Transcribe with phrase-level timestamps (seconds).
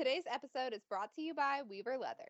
[0.00, 2.24] Today's episode is brought to you by Weaver Leather.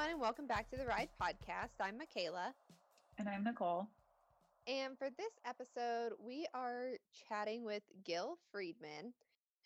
[0.00, 1.72] Everyone, and welcome back to the Ride Podcast.
[1.78, 2.54] I'm Michaela.
[3.18, 3.86] And I'm Nichole.
[4.66, 6.92] And for this episode, we are
[7.28, 9.12] chatting with Gil Friedman,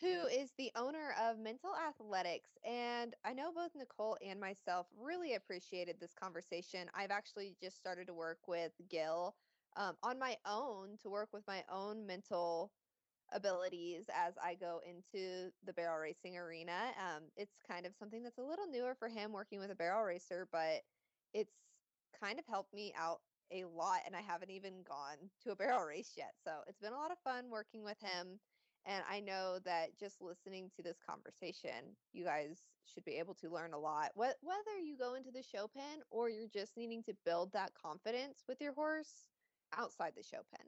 [0.01, 2.51] who is the owner of Mental Athletics.
[2.65, 6.91] And I know both Nichole and myself really appreciated this conversation.
[6.97, 9.37] I've actually just started to work with Gil
[9.77, 12.73] um, on my own to work with my own mental
[13.35, 16.93] abilities as I go into the barrel racing arena.
[16.99, 20.05] Um, it's kind of something that's a little newer for him working with a barrel
[20.05, 20.83] racer, but
[21.35, 21.55] it's
[22.21, 23.21] kind of helped me out
[23.53, 24.01] a lot.
[24.07, 26.33] And I haven't even gone to a barrel race yet.
[26.45, 28.41] So it's been a lot of fun working with him.
[28.87, 33.51] And I know that just listening to this conversation, you guys should be able to
[33.51, 34.11] learn a lot.
[34.15, 37.73] Wh- whether you go into the show pen or you're just needing to build that
[37.75, 39.25] confidence with your horse
[39.77, 40.67] outside the show pen.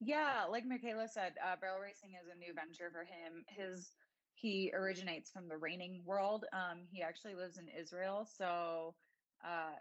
[0.00, 3.44] Yeah, like Michaela said, uh, barrel racing is a new venture for him.
[3.48, 3.96] His
[4.34, 6.44] he originates from the reining world.
[6.52, 8.94] Um, he actually lives in Israel, so
[9.44, 9.74] uh,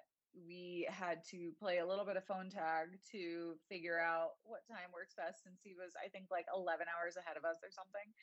[0.47, 4.91] we had to play a little bit of phone tag to figure out what time
[4.93, 8.13] works best since he was i think like 11 hours ahead of us or something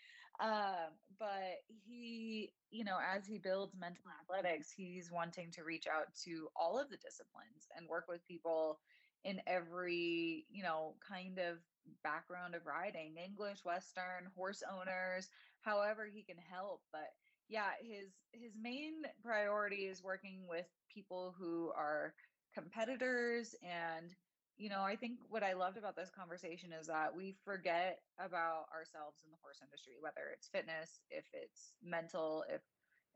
[0.40, 6.14] um, but he you know as he builds mental athletics he's wanting to reach out
[6.24, 8.78] to all of the disciplines and work with people
[9.24, 11.58] in every you know kind of
[12.02, 15.28] background of riding english western horse owners
[15.62, 17.10] however he can help but
[17.48, 22.14] yeah his his main priority is working with people who are
[22.54, 24.14] competitors and
[24.56, 28.66] you know i think what i loved about this conversation is that we forget about
[28.72, 32.60] ourselves in the horse industry whether it's fitness if it's mental if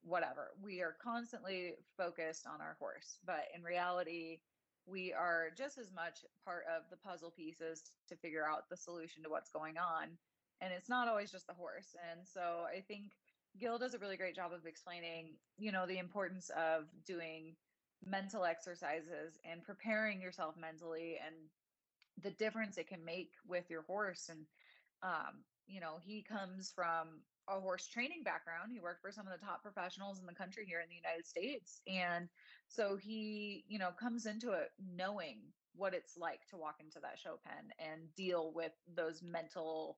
[0.03, 0.53] whatever.
[0.63, 4.39] We are constantly focused on our horse but in reality
[4.91, 9.23] we are just as much part of the puzzle pieces to figure out the solution
[9.23, 10.09] to what's going on
[10.61, 13.13] and it's not always just the horse and so i think
[13.59, 17.57] Gil does a really great job of explaining, you know, the importance of doing
[18.05, 21.35] mental exercises and preparing yourself mentally and
[22.23, 24.29] the difference it can make with your horse.
[24.29, 24.47] And,
[25.03, 28.73] um, you know, he comes from a horse training background.
[28.73, 31.27] He worked for some of the top professionals in the country here in the United
[31.27, 31.81] States.
[31.87, 32.29] And
[32.69, 35.39] so he, you know, comes into it knowing
[35.75, 39.97] what it's like to walk into that show pen and deal with those mental,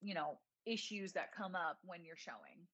[0.00, 2.66] you know, issues that come up when you're showing.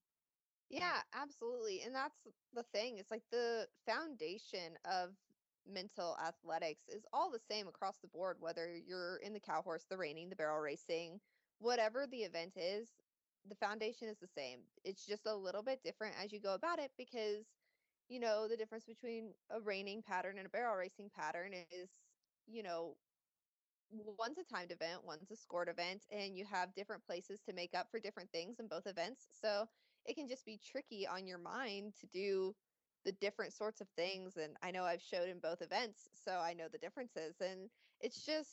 [0.71, 1.83] Yeah, absolutely.
[1.85, 2.19] And that's
[2.55, 2.99] the thing.
[2.99, 5.11] It's like the foundation of
[5.67, 9.85] mental athletics is all the same across the board, whether you're in the cow horse,
[9.89, 11.21] the reining, the barrel racing,
[11.59, 12.89] whatever the event is,
[13.49, 14.61] the foundation is the same.
[14.85, 17.47] It's just a little bit different as you go about it because,
[18.09, 21.91] you know, the difference between a reining pattern and a barrel racing pattern is,
[22.47, 22.97] you know,
[23.91, 27.75] one's a timed event, one's a scored event, and you have different places to make
[27.75, 29.29] up for different things in both events.
[29.41, 29.69] So
[30.05, 32.55] it can just be tricky on your mind to do
[33.05, 34.37] the different sorts of things.
[34.37, 37.37] And I know I've showed in both events, so I know the differences.
[37.41, 38.51] And it's just,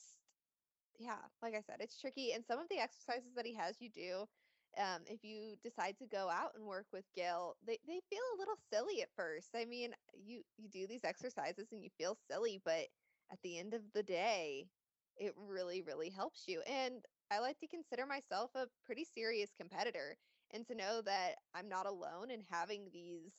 [1.00, 2.34] yeah, like I said, it's tricky.
[2.34, 4.28] And some of the exercises that he has you do,
[4.78, 8.40] um, if you decide to go out and work with Gil, they, they feel a
[8.40, 9.50] little silly at first.
[9.56, 12.88] I mean, you you do these exercises and you feel silly, but
[13.32, 14.70] at the end of the day,
[15.18, 16.62] it really, really helps you.
[16.62, 20.18] And I like to consider myself a pretty serious competitor
[20.52, 23.34] and to know that I'm not alone in having these,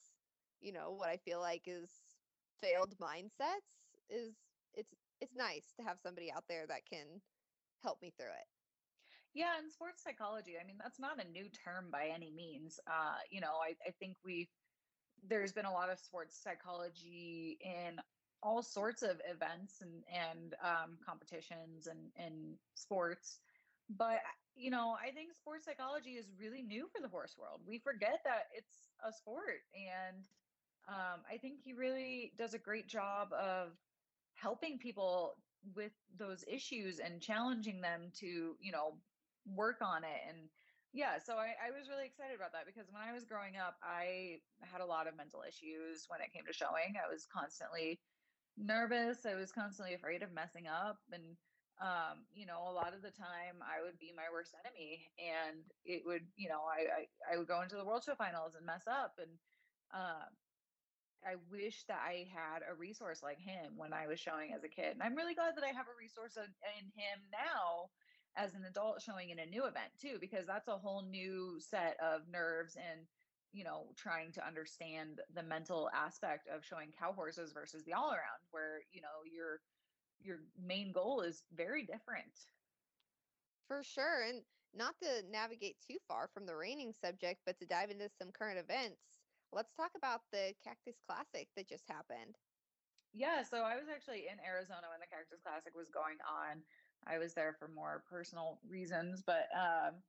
[0.60, 1.90] you know, what I feel like is
[2.60, 4.34] failed mindsets is
[4.74, 7.20] it's it's nice to have somebody out there that can
[7.82, 8.48] help me through it.
[9.34, 12.80] Yeah, and sports psychology, I mean, that's not a new term by any means.
[12.86, 14.50] Uh, you know, I, I think we
[15.22, 18.00] there's been a lot of sports psychology in
[18.42, 23.40] all sorts of events and and um, competitions and and sports
[23.88, 24.20] but
[24.54, 28.20] you know i think sports psychology is really new for the horse world we forget
[28.24, 30.28] that it's a sport and
[30.88, 33.78] um, i think he really does a great job of
[34.34, 35.34] helping people
[35.74, 39.00] with those issues and challenging them to you know
[39.46, 40.48] work on it and
[40.92, 43.76] yeah so I, I was really excited about that because when i was growing up
[43.82, 47.98] i had a lot of mental issues when it came to showing i was constantly
[48.56, 49.24] nervous.
[49.24, 50.98] I was constantly afraid of messing up.
[51.12, 51.36] And
[51.80, 55.64] um, you know, a lot of the time I would be my worst enemy and
[55.84, 58.66] it would, you know, I, I, I would go into the world show finals and
[58.66, 59.18] mess up.
[59.18, 59.32] And,
[59.90, 60.30] um,
[61.26, 64.70] I wish that I had a resource like him when I was showing as a
[64.70, 64.94] kid.
[64.94, 67.90] And I'm really glad that I have a resource in, in him now
[68.36, 71.96] as an adult showing in a new event too, because that's a whole new set
[72.02, 73.06] of nerves and,
[73.52, 78.10] you know, trying to understand the mental aspect of showing cow horses versus the all
[78.10, 79.60] around where, you know, you're,
[80.20, 82.46] your main goal is very different.
[83.68, 84.22] For sure.
[84.22, 84.42] And
[84.74, 88.58] not to navigate too far from the reining subject, but to dive into some current
[88.58, 89.20] events,
[89.52, 92.36] let's talk about the Cactus Classic that just happened.
[93.12, 96.64] Yeah, so I was actually in Arizona when the Cactus Classic was going on.
[97.06, 100.02] I was there for more personal reasons, but um,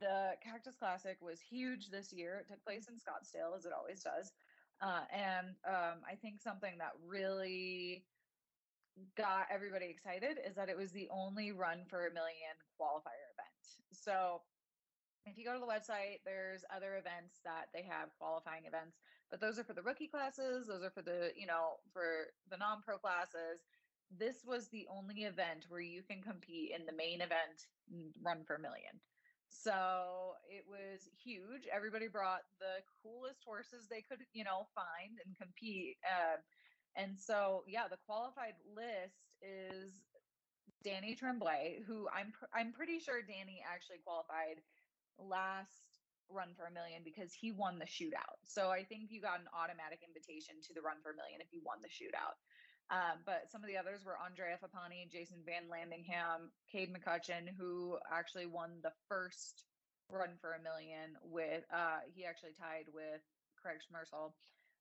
[0.00, 2.38] the Cactus Classic was huge this year.
[2.38, 4.32] It took place in Scottsdale, as it always does.
[4.80, 8.06] Uh, and um, I think something that really
[9.16, 13.86] got everybody excited is that it was the only run for a million qualifier event.
[13.92, 14.42] So
[15.26, 18.96] if you go to the website, there's other events that they have qualifying events,
[19.30, 22.56] but those are for the rookie classes, those are for the, you know, for the
[22.56, 23.60] non-pro classes.
[24.10, 27.68] This was the only event where you can compete in the main event
[28.20, 29.00] run for a million.
[29.48, 31.66] So it was huge.
[31.66, 35.98] Everybody brought the coolest horses they could, you know, find and compete.
[36.08, 36.38] Uh,
[36.94, 40.06] and so, yeah, the qualified list is
[40.82, 44.62] Danny Tremblay, who I'm pr- I'm pretty sure Danny actually qualified
[45.18, 48.38] last run for a million because he won the shootout.
[48.44, 51.52] So I think you got an automatic invitation to the run for a million if
[51.52, 52.34] you won the shootout.
[52.90, 57.98] Um, but some of the others were Andrea Fappani, Jason Van Landingham, Cade McCutcheon, who
[58.10, 59.62] actually won the first
[60.10, 63.22] run for a million with uh, he actually tied with
[63.54, 64.34] Craig Schmersal.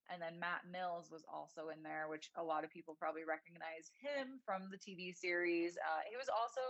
[0.10, 3.94] And then Matt Mills was also in there, which a lot of people probably recognize
[4.02, 5.78] him from the TV series.
[5.78, 6.66] Uh, he was also,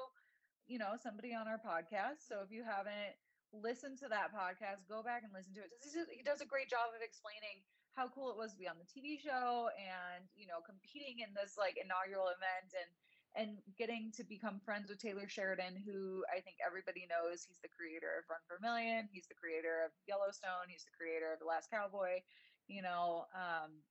[0.67, 2.27] you know, somebody on our podcast.
[2.27, 3.15] So if you haven't
[3.55, 5.71] listened to that podcast, go back and listen to it.
[6.11, 7.63] He does a great job of explaining
[7.95, 11.31] how cool it was to be on the TV show and, you know, competing in
[11.35, 12.91] this like inaugural event and
[13.37, 17.69] and getting to become friends with Taylor Sheridan, who I think everybody knows he's the
[17.69, 19.05] creator of Run for a Million.
[19.13, 20.65] He's the creator of Yellowstone.
[20.65, 22.25] He's the creator of The Last Cowboy
[22.69, 23.25] you know.
[23.33, 23.81] Um,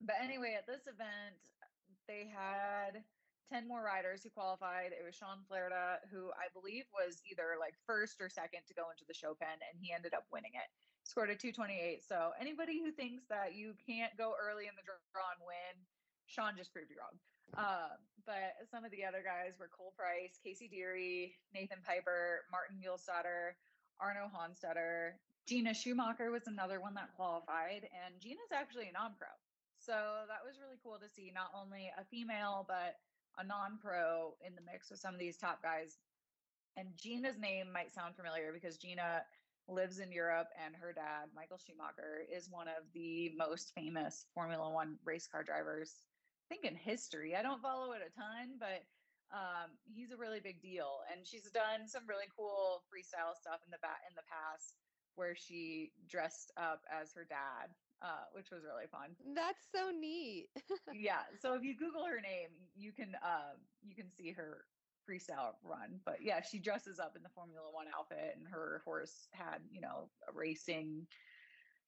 [0.00, 1.36] but anyway, at this event,
[2.06, 3.02] they had
[3.52, 4.94] 10 more riders who qualified.
[4.94, 8.88] It was Shawn Flarida, who I believe was either like first or second to go
[8.88, 10.70] into the show pen, and he ended up winning it.
[11.04, 12.02] Scored a 228.
[12.02, 15.74] So anybody who thinks that you can't go early in the draw and win,
[16.26, 17.16] Shawn just proved you wrong.
[17.54, 17.94] Uh,
[18.26, 23.54] but some of the other guys were Cole Price, Casey Deary, Nathan Piper, Martin Muehlstatter,
[24.00, 29.28] Arno Honstetter, Gina Schumacher was another one that qualified, and Gina's actually a non pro.
[29.76, 32.96] So that was really cool to see not only a female, but
[33.36, 35.98] a non pro in the mix with some of these top guys.
[36.76, 39.22] And Gina's name might sound familiar because Gina
[39.68, 44.70] lives in Europe, and her dad, Michael Schumacher, is one of the most famous Formula
[44.70, 45.92] One race car drivers,
[46.46, 47.34] I think, in history.
[47.36, 48.84] I don't follow it a ton, but
[49.32, 51.00] um, he's a really big deal.
[51.10, 54.76] And she's done some really cool freestyle stuff in the back in the past
[55.16, 57.70] where she dressed up as her dad,
[58.02, 59.14] uh, which was really fun.
[59.34, 60.48] That's so neat.
[60.92, 61.22] yeah.
[61.40, 64.64] So if you Google her name, you can uh, you can see her
[65.08, 66.00] freestyle run.
[66.04, 69.80] But yeah, she dresses up in the Formula One outfit, and her horse had you
[69.80, 71.06] know racing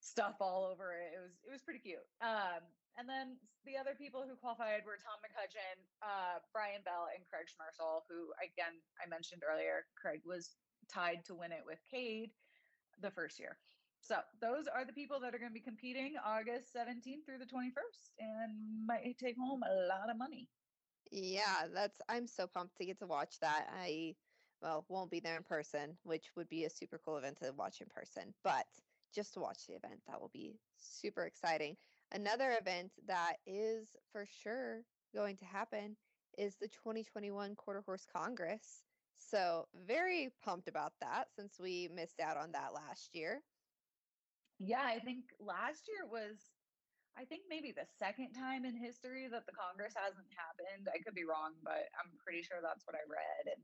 [0.01, 1.17] stuff all over it.
[1.17, 2.05] It was it was pretty cute.
[2.21, 2.62] Um,
[2.97, 3.37] and then
[3.69, 8.33] the other people who qualified were Tom McCutcheon, uh, Brian Bell, and Craig Schmersal, who
[8.40, 9.85] again I mentioned earlier.
[10.00, 10.57] Craig was
[10.88, 12.31] tied to win it with Cade
[13.00, 13.59] the first year.
[14.00, 17.50] So those are the people that are going to be competing August 17th through the
[17.50, 20.49] 21st and might take home a lot of money.
[21.11, 23.69] Yeah, that's I'm so pumped to get to watch that.
[23.73, 24.17] I
[24.63, 27.81] well, won't be there in person, which would be a super cool event to watch
[27.81, 28.67] in person, but
[29.15, 31.77] just to watch the event, that will be super exciting.
[32.13, 34.85] Another event that is for sure
[35.15, 35.97] going to happen
[36.39, 38.83] is the 2021 Quarter Horse Congress.
[39.19, 43.43] So, very pumped about that since we missed out on that last year.
[44.59, 46.56] Yeah, I think last year was,
[47.16, 50.88] I think maybe the second time in history that the Congress hasn't happened.
[50.92, 53.44] I could be wrong, but I'm pretty sure that's what I read.
[53.56, 53.62] And,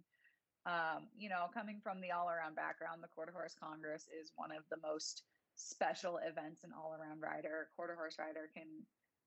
[0.64, 4.52] um, you know, coming from the all around background, the Quarter Horse Congress is one
[4.52, 8.66] of the most special events an all around rider, quarter horse rider can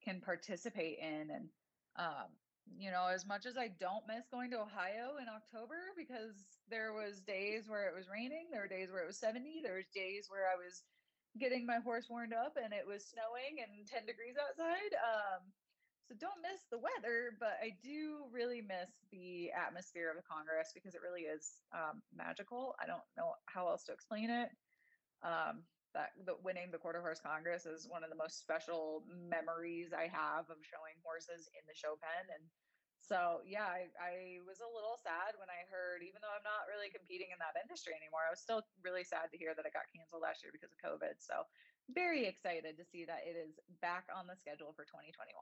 [0.04, 1.30] can participate in.
[1.30, 1.50] And
[1.98, 2.34] um,
[2.78, 6.34] you know, as much as I don't miss going to Ohio in October because
[6.70, 9.78] there was days where it was raining, there were days where it was 70, there
[9.78, 10.82] was days where I was
[11.40, 14.94] getting my horse warmed up and it was snowing and 10 degrees outside.
[15.00, 15.52] Um,
[16.08, 20.70] So don't miss the weather, but I do really miss the atmosphere of the Congress
[20.74, 22.76] because it really is um, magical.
[22.78, 24.50] I don't know how else to explain it.
[25.24, 25.66] Um,
[25.96, 29.02] that the winning the quarter horse congress is one of the most special
[29.32, 32.44] memories i have of showing horses in the show pen and
[33.06, 36.66] so yeah I, I was a little sad when i heard even though i'm not
[36.66, 39.74] really competing in that industry anymore i was still really sad to hear that it
[39.78, 41.46] got canceled last year because of covid so
[41.94, 45.38] very excited to see that it is back on the schedule for 2021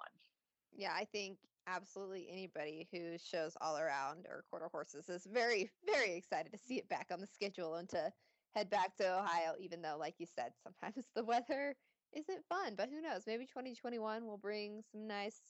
[0.75, 6.13] yeah i think absolutely anybody who shows all around or quarter horses is very very
[6.20, 8.12] excited to see it back on the schedule and to
[8.53, 11.75] head back to Ohio, even though, like you said, sometimes the weather
[12.15, 12.75] isn't fun.
[12.77, 13.24] But who knows?
[13.27, 15.41] Maybe 2021 will bring some nice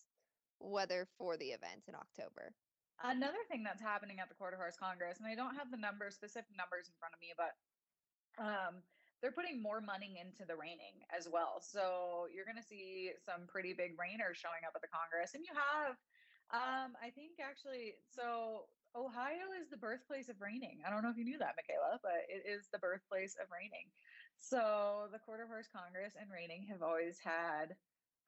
[0.60, 2.54] weather for the event in October.
[3.04, 6.08] Another thing that's happening at the Quarter Horse Congress, and I don't have the number
[6.12, 7.54] specific numbers in front of me, but
[8.40, 8.80] um,
[9.20, 11.64] they're putting more money into the reining as well.
[11.64, 15.32] So you're going to see some pretty big reiners showing up at the Congress.
[15.32, 15.96] And you have,
[16.52, 20.84] um, I think actually, so Ohio is the birthplace of reining.
[20.86, 23.88] I don't know if you knew that, Michaela, but it is the birthplace of reining.
[24.38, 27.80] So the Quarter Horse Congress and reining have always had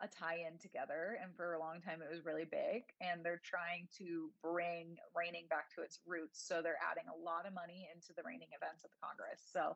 [0.02, 3.88] a tie-in together and for a long time it was really big and they're trying
[3.98, 8.12] to bring reining back to its roots so they're adding a lot of money into
[8.16, 9.76] the reining events at the congress so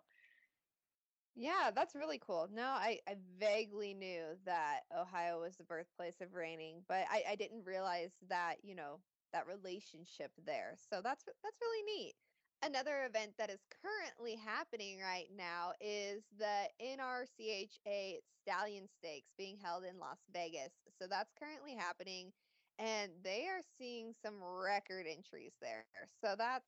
[1.36, 6.34] yeah that's really cool no i, I vaguely knew that ohio was the birthplace of
[6.34, 9.00] reining but I, I didn't realize that you know
[9.32, 10.76] that relationship there.
[10.90, 12.14] So that's that's really neat.
[12.62, 19.86] Another event that is currently happening right now is the NRCHA Stallion Stakes being held
[19.86, 20.74] in Las Vegas.
[21.00, 22.34] So that's currently happening
[22.80, 25.86] and they are seeing some record entries there.
[26.24, 26.66] So that's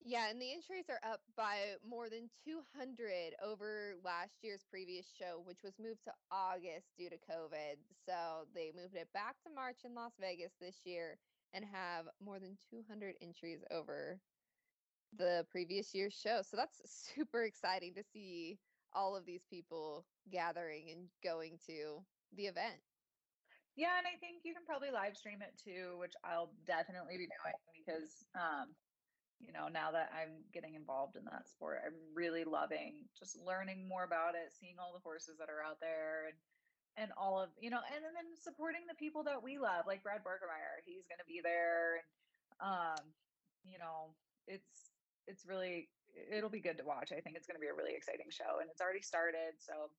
[0.04, 5.40] Yeah, and the entries are up by more than 200 over last year's previous show,
[5.44, 7.76] which was moved to August due to COVID.
[8.04, 11.18] So they moved it back to March in Las Vegas this year
[11.54, 14.20] and have more than 200 entries over
[15.16, 16.42] the previous year's show.
[16.42, 16.80] So that's
[17.14, 18.58] super exciting to see
[18.92, 22.80] all of these people gathering and going to the event.
[23.76, 27.26] Yeah, and I think you can probably live stream it too, which I'll definitely be
[27.26, 27.54] doing
[27.86, 28.74] because um,
[29.42, 33.88] you know, now that I'm getting involved in that sport, I'm really loving just learning
[33.90, 36.38] more about it, seeing all the horses that are out there and
[36.96, 40.02] and all of you know, and, and then supporting the people that we love, like
[40.02, 40.80] Brad Barkemeyer.
[40.86, 42.08] He's gonna be there and
[42.62, 43.02] um,
[43.66, 44.14] you know,
[44.46, 44.94] it's
[45.26, 45.88] it's really
[46.30, 47.10] it'll be good to watch.
[47.10, 49.58] I think it's gonna be a really exciting show and it's already started.
[49.58, 49.90] So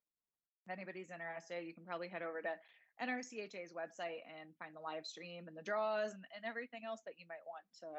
[0.64, 2.54] if anybody's interested, you can probably head over to
[3.02, 7.18] NRCHA's website and find the live stream and the draws and, and everything else that
[7.18, 7.90] you might want to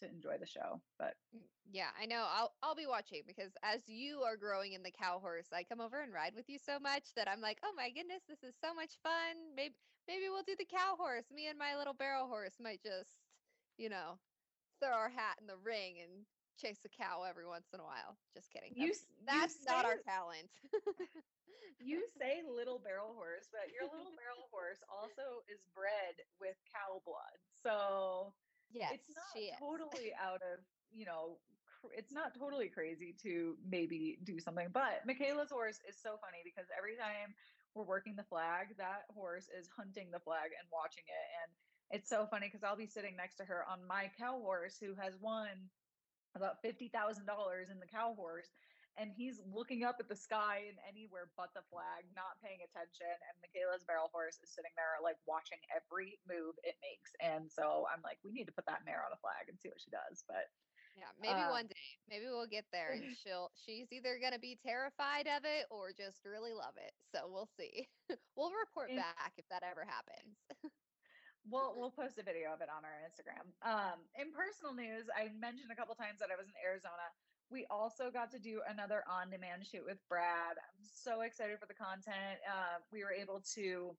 [0.00, 0.80] to enjoy the show.
[0.98, 4.82] But mm, yeah, I know I'll I'll be watching because as you are growing in
[4.82, 7.58] the cow horse, I come over and ride with you so much that I'm like,
[7.64, 9.54] oh my goodness, this is so much fun.
[9.56, 9.74] Maybe
[10.06, 11.26] maybe we'll do the cow horse.
[11.34, 13.18] Me and my little barrel horse might just,
[13.76, 14.18] you know,
[14.80, 18.16] throw our hat in the ring and chase a cow every once in a while.
[18.34, 18.72] Just kidding.
[18.76, 20.50] That's, you, that's you not our talent.
[21.80, 27.02] you say little barrel horse, but your little barrel horse also is bred with cow
[27.04, 27.36] blood.
[27.62, 28.32] So
[28.72, 30.62] yes, it's not totally out of,
[30.94, 34.68] you know, cr- it's not totally crazy to maybe do something.
[34.72, 37.34] But Michaela's horse is so funny because every time
[37.74, 41.26] we're working the flag, that horse is hunting the flag and watching it.
[41.42, 41.50] And
[41.90, 44.94] it's so funny because I'll be sitting next to her on my cow horse who
[44.94, 45.68] has won
[46.34, 46.90] about $50,000
[47.70, 48.50] in the cow horse
[48.96, 53.10] and he's looking up at the sky and anywhere but the flag, not paying attention.
[53.10, 57.10] And Michaela's barrel horse is sitting there like watching every move it makes.
[57.18, 59.70] And so I'm like, we need to put that mare on a flag and see
[59.70, 60.22] what she does.
[60.30, 60.46] But
[60.94, 61.90] Yeah, maybe Uh, one day.
[62.06, 66.22] Maybe we'll get there and she'll she's either gonna be terrified of it or just
[66.22, 66.94] really love it.
[67.10, 67.90] So we'll see.
[68.38, 70.38] we'll report back if that ever happens.
[71.44, 73.44] We'll we'll post a video of it on our Instagram.
[73.60, 77.12] Um, in personal news, I mentioned a couple times that I was in Arizona.
[77.52, 80.56] We also got to do another on-demand shoot with Brad.
[80.56, 82.40] I'm so excited for the content.
[82.48, 83.92] Uh, we were able to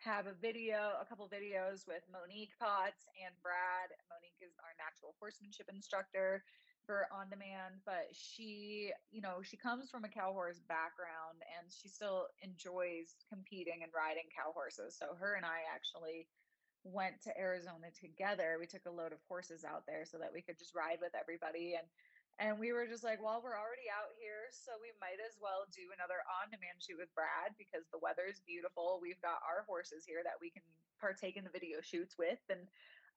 [0.00, 3.92] have a video, a couple videos with Monique Potts and Brad.
[4.08, 6.40] Monique is our natural horsemanship instructor
[6.86, 11.70] for on demand, but she, you know, she comes from a cow horse background and
[11.70, 14.96] she still enjoys competing and riding cow horses.
[14.98, 16.26] So her and I actually
[16.82, 18.56] went to Arizona together.
[18.58, 21.12] We took a load of horses out there so that we could just ride with
[21.14, 21.86] everybody and
[22.40, 25.68] and we were just like, well, we're already out here, so we might as well
[25.76, 28.96] do another on-demand shoot with Brad because the weather is beautiful.
[28.96, 30.64] We've got our horses here that we can
[30.96, 32.64] partake in the video shoots with and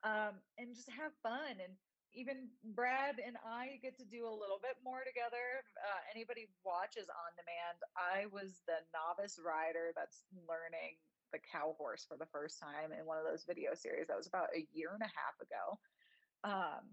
[0.03, 1.71] um and just have fun and
[2.13, 5.61] even Brad and I get to do a little bit more together.
[5.77, 11.01] Uh, anybody watches on demand, I was the novice rider that's learning
[11.33, 14.07] the cow horse for the first time in one of those video series.
[14.07, 15.65] That was about a year and a half ago.
[16.45, 16.85] Um,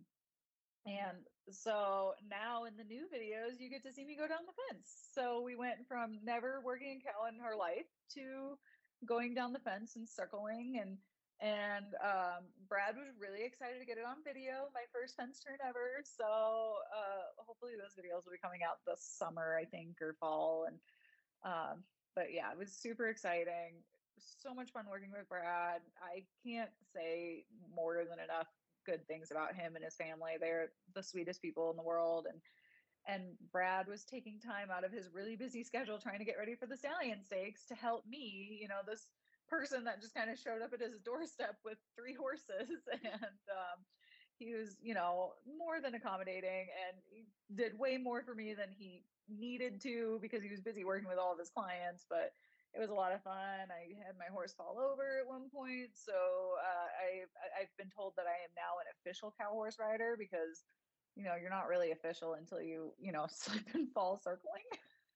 [0.88, 4.56] and so now in the new videos, you get to see me go down the
[4.68, 5.12] fence.
[5.12, 8.56] So we went from never working a cow in her life to
[9.06, 10.96] going down the fence and circling and
[11.40, 15.56] and um, Brad was really excited to get it on video, my first fence turn
[15.64, 16.04] ever.
[16.04, 16.28] So
[16.92, 20.68] uh, hopefully those videos will be coming out this summer, I think, or fall.
[20.68, 20.76] And
[21.42, 21.82] um,
[22.14, 23.80] but yeah, it was super exciting.
[24.20, 25.80] So much fun working with Brad.
[26.04, 27.44] I can't say
[27.74, 28.48] more than enough
[28.84, 30.32] good things about him and his family.
[30.38, 32.40] They're the sweetest people in the world, and
[33.08, 36.54] and Brad was taking time out of his really busy schedule trying to get ready
[36.54, 38.58] for the stallion stakes to help me.
[38.60, 39.06] You know, this
[39.50, 43.78] person that just kind of showed up at his doorstep with three horses and um,
[44.38, 46.96] he was you know more than accommodating and
[47.56, 51.18] did way more for me than he needed to because he was busy working with
[51.18, 52.32] all of his clients but
[52.72, 53.66] it was a lot of fun.
[53.66, 56.14] I had my horse fall over at one point so
[56.62, 57.26] uh, I
[57.60, 60.62] i've been told that i am now an official cow horse rider because
[61.16, 64.62] you know you're not really official until you you know slip and fall circling.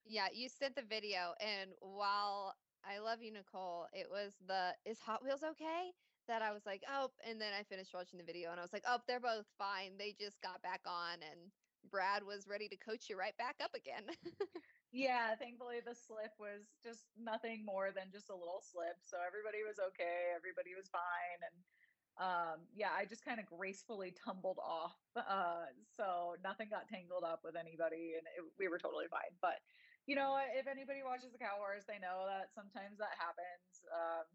[0.07, 2.55] Yeah, you sent the video, and while
[2.87, 5.93] I love you, Nichole, it was the is Hot Wheels okay?
[6.29, 8.73] That I was like, oh, and then I finished watching the video, and I was
[8.73, 9.99] like, oh, they're both fine.
[9.99, 11.53] They just got back on, and
[11.85, 14.11] Brad was ready to coach you right back up again.
[14.93, 18.99] Yeah, thankfully the slip was just nothing more than just a little slip.
[19.03, 21.65] So everybody was okay, everybody was fine and
[22.17, 25.01] um yeah, I just kind of gracefully tumbled off.
[25.17, 29.37] Uh so nothing got tangled up with anybody and it, we were totally fine.
[29.41, 29.63] But
[30.05, 33.85] you know, if anybody watches the cow horse, they know that sometimes that happens.
[33.89, 34.27] Um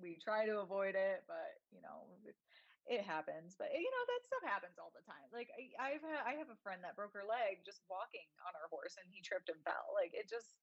[0.00, 2.34] we try to avoid it, but you know, it,
[3.06, 3.54] happens.
[3.56, 5.24] But you know, that stuff happens all the time.
[5.32, 8.52] Like I, I've ha- I have a friend that broke her leg just walking on
[8.58, 9.94] her horse, and he tripped and fell.
[9.94, 10.60] Like it just,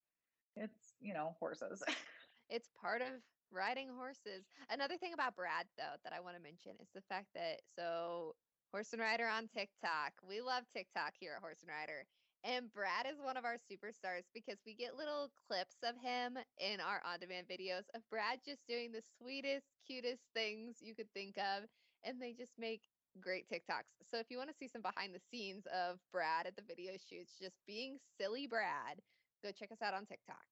[0.54, 1.82] it's you know, horses.
[2.54, 4.46] it's part of riding horses.
[4.70, 8.36] Another thing about Brad, though, that I want to mention is the fact that so
[8.70, 10.14] Horse and Rider on TikTok.
[10.22, 12.06] We love TikTok here at Horse and Rider.
[12.42, 16.80] And Brad is one of our superstars because we get little clips of him in
[16.80, 21.36] our on demand videos of Brad just doing the sweetest, cutest things you could think
[21.36, 21.68] of.
[22.02, 22.88] And they just make
[23.20, 23.92] great TikToks.
[24.08, 26.92] So if you want to see some behind the scenes of Brad at the video
[26.96, 29.02] shoots, just being silly Brad,
[29.44, 30.46] go check us out on TikTok.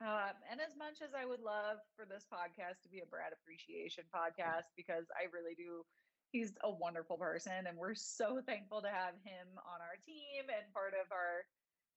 [0.00, 3.34] Um, and as much as I would love for this podcast to be a Brad
[3.34, 5.82] appreciation podcast, because I really do,
[6.30, 10.72] he's a wonderful person, and we're so thankful to have him on our team and
[10.72, 11.44] part of our,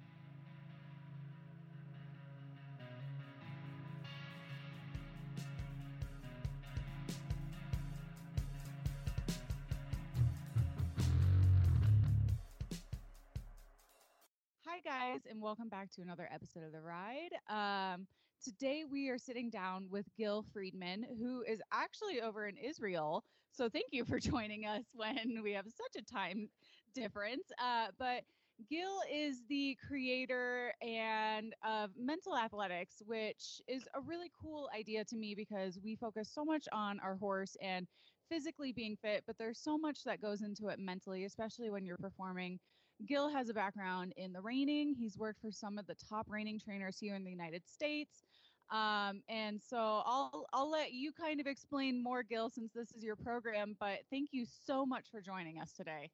[14.65, 17.33] Hi guys, and welcome back to another episode of The Ride.
[17.51, 18.07] Um,
[18.43, 23.25] today we are sitting down with Gil Friedman, who is actually over in Israel.
[23.53, 26.49] So thank you for joining us when we have such a time
[26.95, 27.45] difference.
[27.63, 28.23] Uh, but
[28.69, 35.17] Gil is the creator and of mental athletics, which is a really cool idea to
[35.17, 37.87] me because we focus so much on our horse and
[38.29, 41.97] physically being fit, but there's so much that goes into it mentally, especially when you're
[41.97, 42.59] performing.
[43.07, 44.95] Gil has a background in the reining.
[44.95, 48.23] He's worked for some of the top reining trainers here in the United States.
[48.71, 53.03] Um, and so I'll I'll let you kind of explain more, Gil, since this is
[53.03, 53.77] your program.
[53.79, 56.11] But thank you so much for joining us today.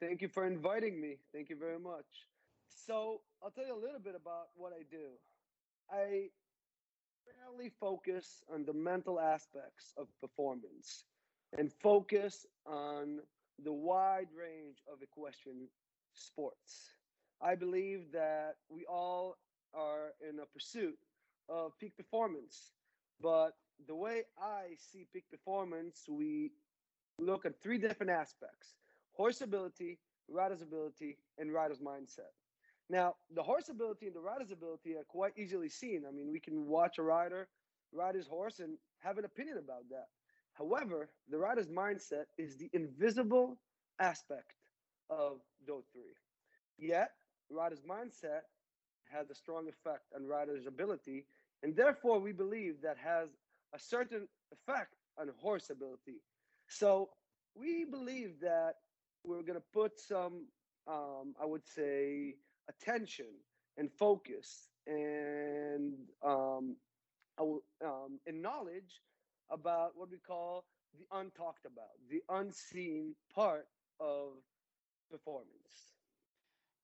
[0.00, 1.18] Thank you for inviting me.
[1.34, 2.06] Thank you very much.
[2.68, 5.08] So I'll tell you a little bit about what I do.
[5.90, 6.28] I
[7.26, 11.04] primarily focus on the mental aspects of performance
[11.56, 13.20] and focus on
[13.64, 15.68] the wide range of equestrian
[16.12, 16.92] sports.
[17.40, 19.36] I believe that we all
[19.74, 20.98] are in a pursuit
[21.48, 22.72] of peak performance,
[23.20, 23.52] but
[23.86, 26.52] the way I see peak performance, we
[27.18, 28.74] look at three different aspects
[29.12, 32.30] horse ability, rider's ability, and rider's mindset.
[32.88, 36.04] Now, the horse ability and the rider's ability are quite easily seen.
[36.08, 37.48] I mean, we can watch a rider
[37.92, 40.06] ride his horse and have an opinion about that.
[40.52, 43.58] However, the rider's mindset is the invisible
[43.98, 44.54] aspect
[45.10, 46.14] of those three.
[46.78, 47.12] Yet,
[47.50, 48.42] rider's mindset
[49.10, 51.24] has a strong effect on rider's ability,
[51.62, 53.28] and therefore we believe that has
[53.74, 56.20] a certain effect on horse ability.
[56.68, 57.10] So
[57.54, 58.74] we believe that
[59.24, 60.46] we're going to put some,
[60.86, 62.36] um, I would say,
[62.68, 63.26] attention
[63.76, 65.94] and focus and
[66.24, 66.76] um,
[67.40, 69.02] um, and knowledge
[69.50, 70.64] about what we call
[70.98, 73.66] the untalked about, the unseen part
[74.00, 74.32] of
[75.10, 75.97] performance.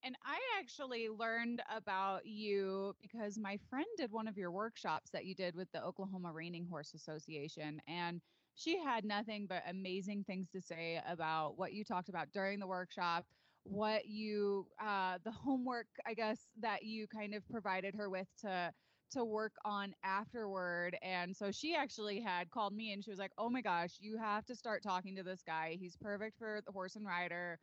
[0.04, 5.24] And I actually learned about you because my friend did one of your workshops that
[5.24, 7.80] you did with the Oklahoma Reining Horse Association.
[7.88, 8.20] And
[8.54, 12.66] she had nothing but amazing things to say about what you talked about during the
[12.66, 13.24] workshop,
[13.64, 18.72] what you, uh, the homework, I guess, that you kind of provided her with to
[19.12, 20.96] to work on afterward.
[21.02, 24.18] And so she actually had called me and she was like, Oh my gosh, you
[24.18, 25.76] have to start talking to this guy.
[25.78, 27.58] He's perfect for the horse and rider.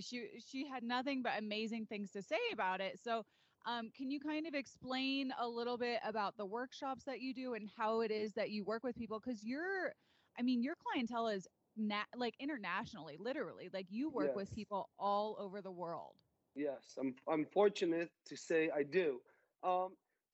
[0.00, 2.98] She she had nothing but amazing things to say about it.
[3.02, 3.24] So
[3.66, 7.54] um, can you kind of explain a little bit about the workshops that you do
[7.54, 9.20] and how it is that you work with people?
[9.20, 9.92] Because you're,
[10.38, 13.68] I mean, your clientele is na- like internationally, literally.
[13.72, 14.36] Like you work yes.
[14.36, 16.14] with people all over the world.
[16.54, 19.20] Yes, I'm I'm fortunate to say I do.
[19.62, 19.90] Um,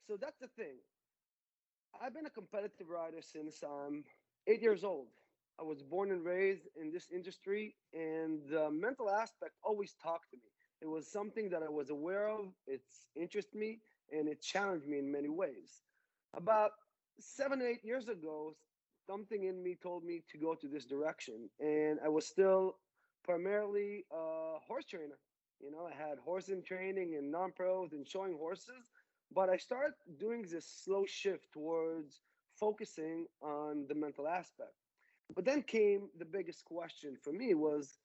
[0.06, 0.76] so that's the thing.
[2.00, 4.04] I've been a competitive rider since I'm
[4.46, 5.08] eight years old.
[5.58, 10.36] I was born and raised in this industry, and the mental aspect always talked to
[10.36, 10.50] me.
[10.82, 13.80] It was something that I was aware of, it's interested me,
[14.12, 15.82] and it challenged me in many ways.
[16.34, 16.72] About
[17.18, 18.56] seven, eight years ago,
[19.06, 22.76] something in me told me to go to this direction, and I was still
[23.24, 25.18] primarily a horse trainer.
[25.60, 28.90] You know, I had horse in training and non pros and showing horses,
[29.32, 32.20] but I started doing this slow shift towards
[32.54, 34.74] focusing on the mental aspect.
[35.34, 37.98] But then came the biggest question for me was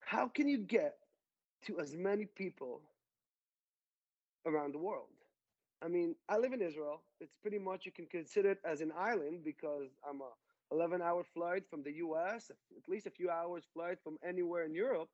[0.00, 0.96] how can you get
[1.66, 2.80] to as many people
[4.46, 5.08] around the world?
[5.82, 7.02] I mean, I live in Israel.
[7.20, 10.30] It's pretty much you can consider it as an island because I'm a
[10.72, 14.74] 11 hour flight from the US, at least a few hours flight from anywhere in
[14.74, 15.08] Europe.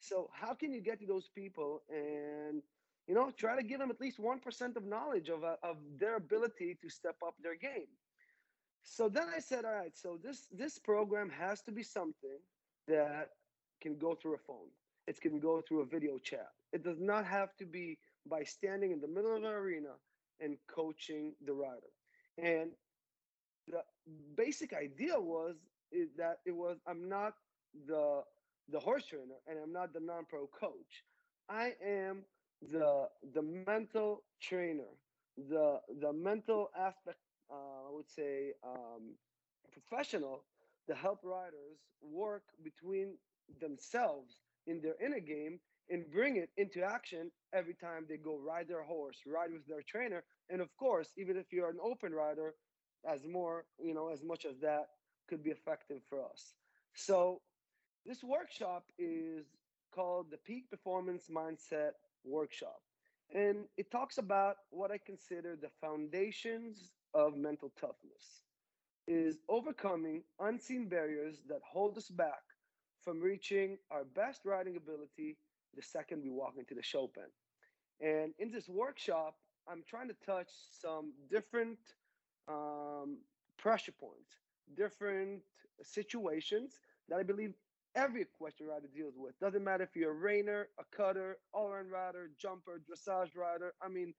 [0.00, 2.62] So how can you get to those people and
[3.10, 6.14] you know, try to give them at least 1% of knowledge of, uh, of their
[6.14, 7.88] ability to step up their game.
[8.82, 12.38] So then I said, all right, so this, this program has to be something
[12.88, 13.30] that
[13.80, 14.68] can go through a phone.
[15.06, 16.50] It can go through a video chat.
[16.72, 19.94] It does not have to be by standing in the middle of an arena
[20.40, 21.92] and coaching the rider.
[22.38, 22.70] And
[23.68, 23.82] the
[24.36, 25.56] basic idea was
[25.92, 27.34] is that it was I'm not
[27.86, 28.22] the
[28.70, 31.04] the horse trainer and I'm not the non-pro coach.
[31.48, 32.24] I am
[32.62, 34.90] the the mental trainer,
[35.36, 37.18] the the mental aspect,
[37.50, 39.14] uh, I would say, um,
[39.72, 40.44] professional,
[40.88, 43.16] the help riders work between
[43.60, 45.60] themselves in their inner game
[45.90, 49.82] and bring it into action every time they go ride their horse, ride with their
[49.82, 52.54] trainer, and of course, even if you're an open rider,
[53.10, 54.86] as more you know, as much as that
[55.28, 56.54] could be effective for us.
[56.94, 57.40] So
[58.06, 59.46] this workshop is
[59.94, 61.92] called the Peak Performance Mindset
[62.24, 62.80] workshop.
[63.34, 68.42] And it talks about what I consider the foundations of mental toughness
[69.06, 72.42] is overcoming unseen barriers that hold us back
[73.02, 75.36] from reaching our best riding ability
[75.74, 77.24] the second we walk into the show pen.
[78.00, 79.34] And in this workshop,
[79.68, 80.48] I'm trying to touch
[80.80, 81.78] some different
[82.48, 83.18] um,
[83.58, 84.36] pressure points,
[84.76, 85.42] different
[85.82, 87.54] situations that I believe
[87.94, 89.38] every equestrian rider deals with.
[89.40, 93.74] Doesn't matter if you're a reiner, a cutter, all-around rider, jumper, dressage rider.
[93.82, 94.14] I mean,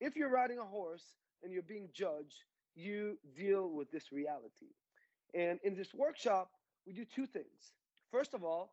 [0.00, 1.04] if you're riding a horse
[1.42, 2.44] and you're being judged,
[2.74, 4.72] you deal with this reality.
[5.34, 6.50] And in this workshop,
[6.86, 7.72] we do two things.
[8.10, 8.72] First of all,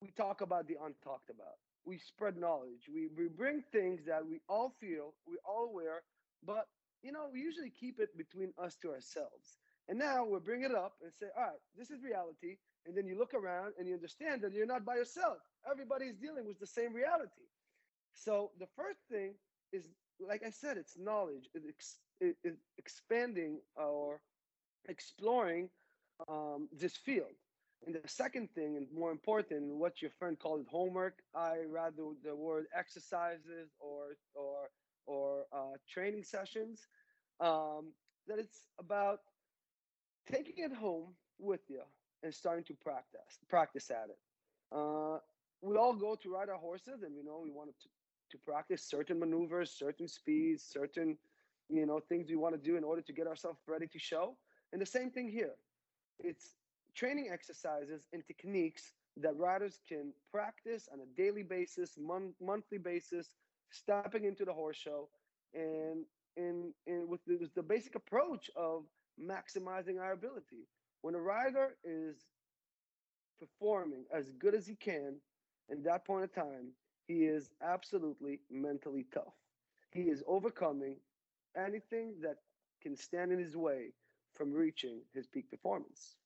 [0.00, 1.58] we talk about the untalked about.
[1.84, 2.88] We spread knowledge.
[2.92, 6.02] We, we bring things that we all feel, we all aware,
[6.44, 6.66] but
[7.02, 9.58] you know, we usually keep it between us to ourselves.
[9.88, 12.56] And now we're bringing it up and say, all right, this is reality.
[12.86, 15.38] And then you look around and you understand that you're not by yourself.
[15.68, 17.46] Everybody's dealing with the same reality.
[18.14, 19.34] So the first thing
[19.72, 19.88] is,
[20.26, 21.48] like I said, it's knowledge.
[21.54, 24.20] It's, it's expanding or
[24.88, 25.70] exploring
[26.28, 27.34] um, this field.
[27.86, 32.04] And the second thing, and more important, what your friend called it homework, I rather
[32.24, 34.70] the word exercises or or
[35.06, 36.86] or uh, training sessions.
[37.40, 37.92] Um,
[38.28, 39.18] that it's about
[40.30, 41.82] taking it home with you
[42.22, 44.18] and starting to practice practice at it.
[44.70, 45.18] Uh,
[45.60, 47.88] we all go to ride our horses, and we know we want to
[48.32, 51.16] to practice certain maneuvers, certain speeds, certain
[51.68, 54.36] you know things we want to do in order to get ourselves ready to show.
[54.72, 55.54] And the same thing here.
[56.18, 56.54] It's
[56.94, 63.34] training exercises and techniques that riders can practice on a daily basis, mon- monthly basis,
[63.70, 65.08] stepping into the horse show,
[65.54, 66.04] and
[66.36, 68.84] in, in with the, with the basic approach of
[69.20, 70.66] maximizing our ability.
[71.02, 72.16] When a rider is
[73.38, 75.16] performing as good as he can
[75.68, 76.72] in that point of time,
[77.12, 79.34] he is absolutely mentally tough.
[79.92, 81.00] He is overcoming
[81.56, 82.38] anything that
[82.82, 83.94] can stand in his way
[84.34, 86.18] from reaching his peak performance.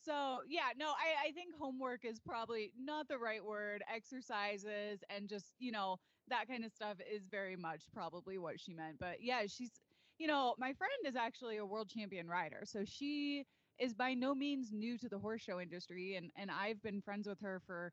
[0.00, 3.82] So yeah, no, I, I think homework is probably not the right word.
[3.92, 8.74] Exercises and just, you know, that kind of stuff is very much probably what she
[8.74, 8.98] meant.
[9.00, 9.80] But yeah, she's
[10.18, 12.62] you know, my friend is actually a world champion rider.
[12.64, 13.46] So she
[13.78, 17.28] is by no means new to the horse show industry and and I've been friends
[17.28, 17.92] with her for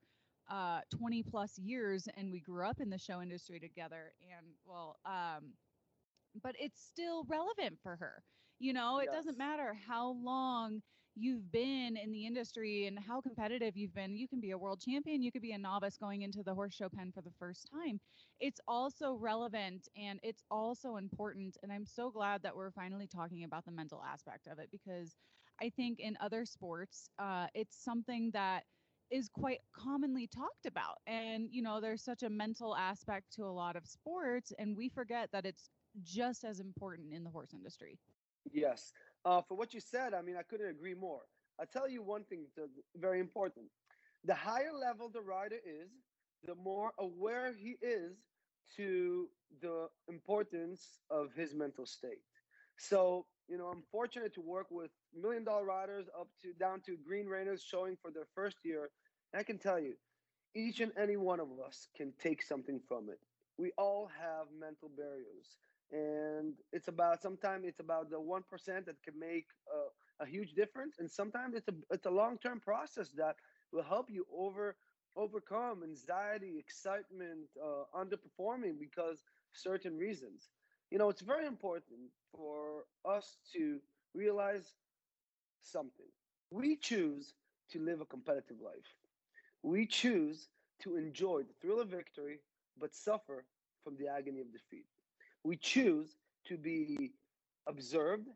[0.51, 4.97] uh 20 plus years and we grew up in the show industry together and well
[5.05, 5.53] um
[6.41, 8.23] but it's still relevant for her.
[8.59, 9.15] You know, it yes.
[9.15, 10.81] doesn't matter how long
[11.15, 14.15] you've been in the industry and how competitive you've been.
[14.15, 16.73] You can be a world champion, you could be a novice going into the horse
[16.73, 17.99] show pen for the first time.
[18.39, 21.57] It's also relevant and it's also important.
[21.63, 25.15] And I'm so glad that we're finally talking about the mental aspect of it because
[25.61, 28.63] I think in other sports, uh, it's something that
[29.11, 30.97] is quite commonly talked about.
[31.05, 34.89] And, you know, there's such a mental aspect to a lot of sports, and we
[34.89, 35.69] forget that it's
[36.03, 37.99] just as important in the horse industry.
[38.51, 38.93] Yes.
[39.25, 41.21] Uh, for what you said, I mean, I couldn't agree more.
[41.59, 43.65] I'll tell you one thing that's very important.
[44.23, 45.91] The higher level the rider is,
[46.43, 48.17] the more aware he is
[48.77, 49.27] to
[49.61, 52.23] the importance of his mental state.
[52.77, 56.97] So, you know, I'm fortunate to work with million dollar riders up to down to
[57.05, 58.89] green reiners showing for their first year.
[59.35, 59.95] I can tell you,
[60.55, 63.19] each and any one of us can take something from it.
[63.57, 65.57] We all have mental barriers
[65.91, 70.53] and it's about sometimes it's about the one percent that can make a, a, huge
[70.53, 73.35] difference, and sometimes it's a it's a long term process that
[73.73, 74.75] will help you over
[75.17, 80.49] overcome anxiety, excitement, uh, underperforming because certain reasons.
[80.91, 81.99] You know, it's very important
[82.35, 83.79] for us to
[84.13, 84.73] realize
[85.61, 86.07] something.
[86.49, 87.33] We choose
[87.71, 89.00] to live a competitive life.
[89.63, 90.49] We choose
[90.83, 92.39] to enjoy the thrill of victory,
[92.79, 93.45] but suffer
[93.83, 94.85] from the agony of defeat
[95.43, 97.11] we choose to be
[97.67, 98.27] observed,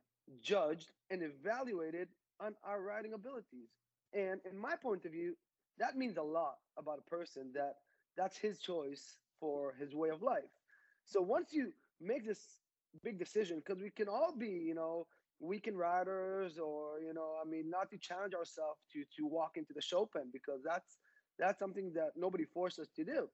[0.41, 2.09] judged, and evaluated
[2.39, 3.69] on our riding abilities.
[4.13, 5.35] And in my point of view,
[5.79, 7.75] that means a lot about a person that
[8.17, 10.51] that's his choice for his way of life.
[11.05, 12.41] So once you make this
[13.03, 15.07] big decision, because we can all be, you know,
[15.39, 19.73] weekend riders or, you know, I mean, not to challenge ourselves to to walk into
[19.73, 20.97] the show pen because that's
[21.39, 23.29] that's something that nobody forced us to do.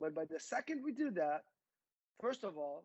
[0.00, 1.42] But by the second we do that,
[2.20, 2.84] first of all,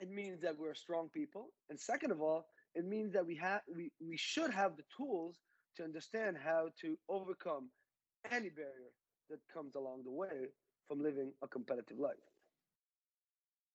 [0.00, 1.48] it means that we're strong people.
[1.70, 5.40] And second of all, it means that we have we, we should have the tools
[5.76, 7.70] to understand how to overcome
[8.30, 8.92] any barrier
[9.30, 10.48] that comes along the way
[10.86, 12.24] from living a competitive life.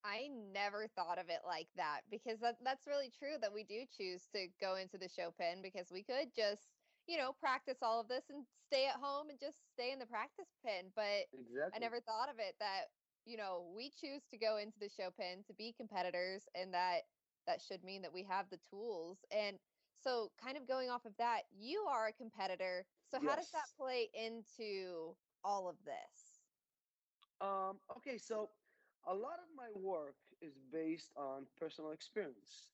[0.04, 3.84] I never thought of it like that because that, that's really true that we do
[3.86, 6.79] choose to go into the show pen because we could just,
[7.10, 10.06] you know, practice all of this and stay at home and just stay in the
[10.06, 10.94] practice pen.
[10.94, 11.74] But exactly.
[11.74, 12.94] I never thought of it that
[13.26, 17.02] you know, we choose to go into the show pen to be competitors and that
[17.48, 19.20] that should mean that we have the tools.
[19.32, 19.58] And
[19.94, 22.86] so kind of going off of that, you are a competitor.
[23.10, 23.38] So how yes.
[23.38, 26.42] does that play into all of this?
[27.42, 28.50] Um, okay, so
[29.08, 32.70] a lot of my work is based on personal experience.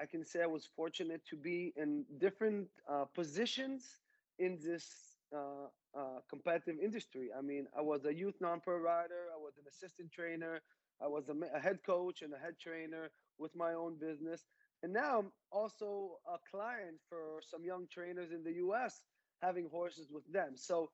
[0.00, 3.98] I can say I was fortunate to be in different uh, positions
[4.38, 4.86] in this
[5.34, 5.66] uh,
[5.98, 7.30] uh, competitive industry.
[7.36, 10.60] I mean, I was a youth non-pro rider, I was an assistant trainer,
[11.02, 14.46] I was a, a head coach and a head trainer with my own business.
[14.82, 19.02] And now I'm also a client for some young trainers in the US
[19.42, 20.52] having horses with them.
[20.56, 20.90] So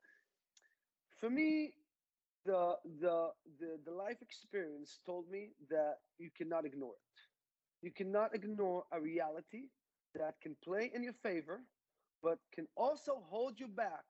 [1.19, 1.73] for me,
[2.45, 7.24] the, the the the life experience told me that you cannot ignore it.
[7.85, 9.65] You cannot ignore a reality
[10.15, 11.61] that can play in your favor,
[12.23, 14.05] but can also hold you back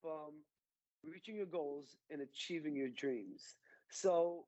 [0.00, 0.44] from
[1.02, 3.56] reaching your goals and achieving your dreams.
[3.90, 4.44] So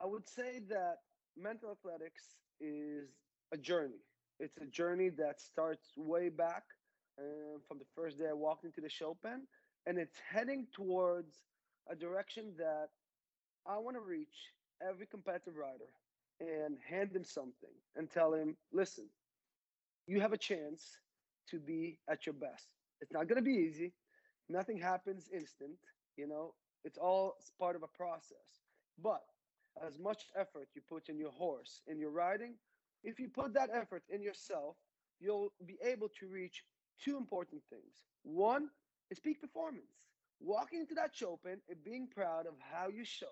[0.00, 0.98] I would say that
[1.36, 3.08] mental athletics is
[3.52, 4.04] a journey.
[4.38, 6.62] It's a journey that starts way back
[7.18, 9.48] uh, from the first day I walked into the show pen,
[9.86, 11.34] and it's heading towards
[11.90, 12.90] a direction that
[13.66, 15.90] I want to reach every competitive rider
[16.40, 19.06] and hand him something and tell him, listen,
[20.06, 20.98] you have a chance
[21.50, 22.66] to be at your best.
[23.00, 23.92] It's not going to be easy.
[24.48, 25.78] Nothing happens instant,
[26.16, 28.62] you know, it's all part of a process.
[29.02, 29.22] But
[29.86, 32.54] as much effort you put in your horse, in your riding,
[33.04, 34.76] if you put that effort in yourself,
[35.20, 36.64] you'll be able to reach
[37.02, 38.02] two important things.
[38.22, 38.68] One
[39.10, 40.08] is peak performance
[40.40, 43.26] walking into that show pen and being proud of how you show.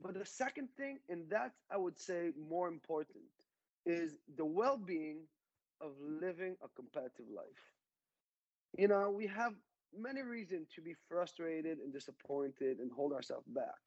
[0.00, 3.24] But the second thing, and that's I would say more important,
[3.86, 5.20] is the well-being
[5.80, 7.72] of living a competitive life.
[8.76, 9.54] You know, we have
[9.96, 13.78] many reasons to be frustrated and disappointed and hold ourselves back.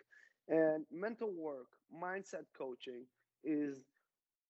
[0.47, 3.05] And mental work, mindset coaching
[3.43, 3.81] is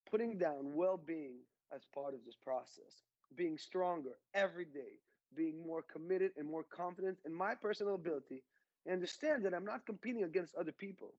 [0.09, 1.39] putting down well-being
[1.73, 3.03] as part of this process,
[3.35, 4.99] being stronger every day,
[5.35, 8.43] being more committed and more confident in my personal ability
[8.85, 11.13] and understand that I'm not competing against other people.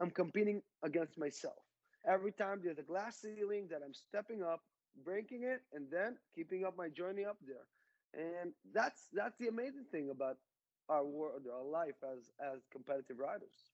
[0.00, 1.58] I'm competing against myself.
[2.06, 4.52] Every time there's a glass ceiling that I'm stepping up,
[4.96, 7.66] breaking it, and then keeping up my journey up there.
[8.14, 10.38] And that's that's the amazing thing about
[10.88, 13.72] our world, our life as as competitive riders.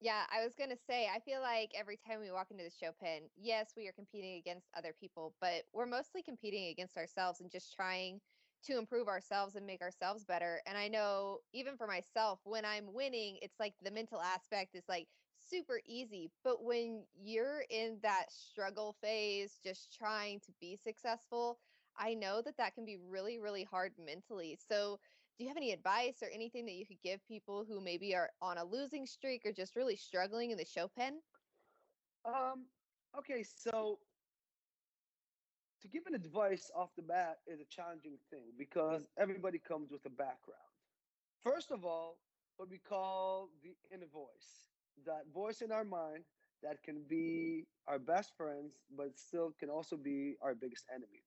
[0.00, 2.70] Yeah, I was going to say, I feel like every time we walk into the
[2.70, 7.40] show pen, yes, we are competing against other people, but we're mostly competing against ourselves
[7.40, 8.20] and just trying
[8.62, 10.62] to improve ourselves and make ourselves better.
[10.66, 14.88] And I know even for myself, when I'm winning, it's like the mental aspect is
[14.88, 16.32] like super easy.
[16.42, 21.60] But when you're in that struggle phase, just trying to be successful,
[21.96, 24.56] I know that that can be really, really hard mentally.
[24.56, 25.00] So,
[25.36, 28.32] do you have any advice or anything that you could give people who maybe are
[28.40, 31.22] on a losing streak or just really struggling in the show pen?
[32.24, 32.70] Um,
[33.16, 34.07] okay, so
[35.82, 40.04] to give an advice off the bat is a challenging thing because everybody comes with
[40.06, 40.70] a background.
[41.42, 42.18] First of all,
[42.56, 44.68] what we call the inner voice,
[45.06, 46.24] that voice in our mind
[46.62, 51.22] that can be our best friends, but still can also be our biggest enemy.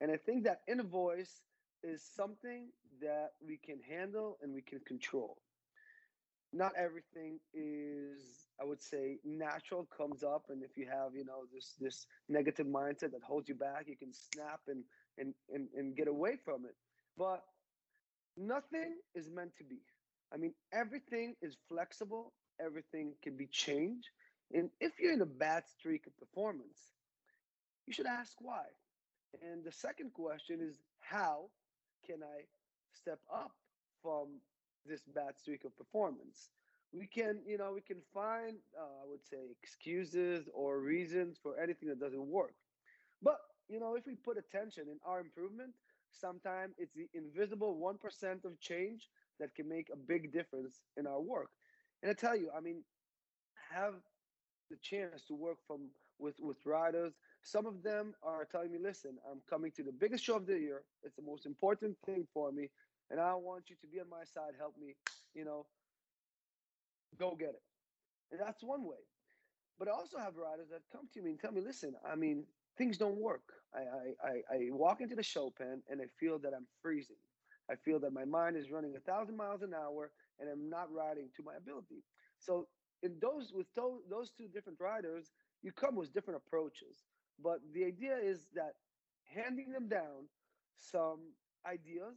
[0.00, 1.42] And I think that inner voice
[1.82, 2.68] is something
[3.02, 5.36] that we can handle and we can control
[6.52, 11.42] not everything is i would say natural comes up and if you have you know
[11.52, 14.84] this this negative mindset that holds you back you can snap and
[15.18, 16.74] and and, and get away from it.
[17.18, 17.42] But
[18.36, 19.80] nothing is meant to be.
[20.32, 22.32] I mean everything is flexible.
[22.60, 24.08] Everything can be changed.
[24.54, 26.92] And if you're in a bad streak of performance
[27.86, 28.64] you should ask why.
[29.42, 31.50] And the second question is how
[32.06, 32.42] can i
[32.92, 33.52] step up
[34.02, 34.40] from
[34.86, 36.50] this bad streak of performance.
[36.92, 41.58] We can, you know, we can find, uh, I would say, excuses or reasons for
[41.58, 42.56] anything that doesn't work.
[43.22, 45.76] But, you know, if we put attention in our improvement,
[46.10, 51.20] sometimes it's the invisible 1% of change that can make a big difference in our
[51.20, 51.52] work.
[52.02, 52.84] And I tell you, I mean,
[53.70, 54.02] have
[54.70, 57.18] the chance to work from with with riders.
[57.42, 60.58] Some of them are telling me, "Listen, I'm coming to the biggest show of the
[60.58, 60.86] year.
[61.02, 62.70] It's the most important thing for me
[63.10, 64.96] and I want you to be on my side, help me,
[65.34, 65.68] you know,
[67.18, 67.62] go get it.
[68.30, 69.02] And that's one way.
[69.78, 72.44] But I also have riders that come to me and tell me, listen, I mean,
[72.78, 73.42] things don't work.
[73.74, 73.80] I,
[74.24, 77.16] I, I, walk into the show pen and I feel that I'm freezing.
[77.70, 80.92] I feel that my mind is running a thousand miles an hour and I'm not
[80.92, 82.04] riding to my ability.
[82.38, 82.66] So
[83.02, 85.30] in those with those, those two different riders,
[85.62, 87.04] you come with different approaches.
[87.42, 88.74] But the idea is that
[89.24, 90.28] handing them down
[90.78, 91.20] some
[91.66, 92.16] ideas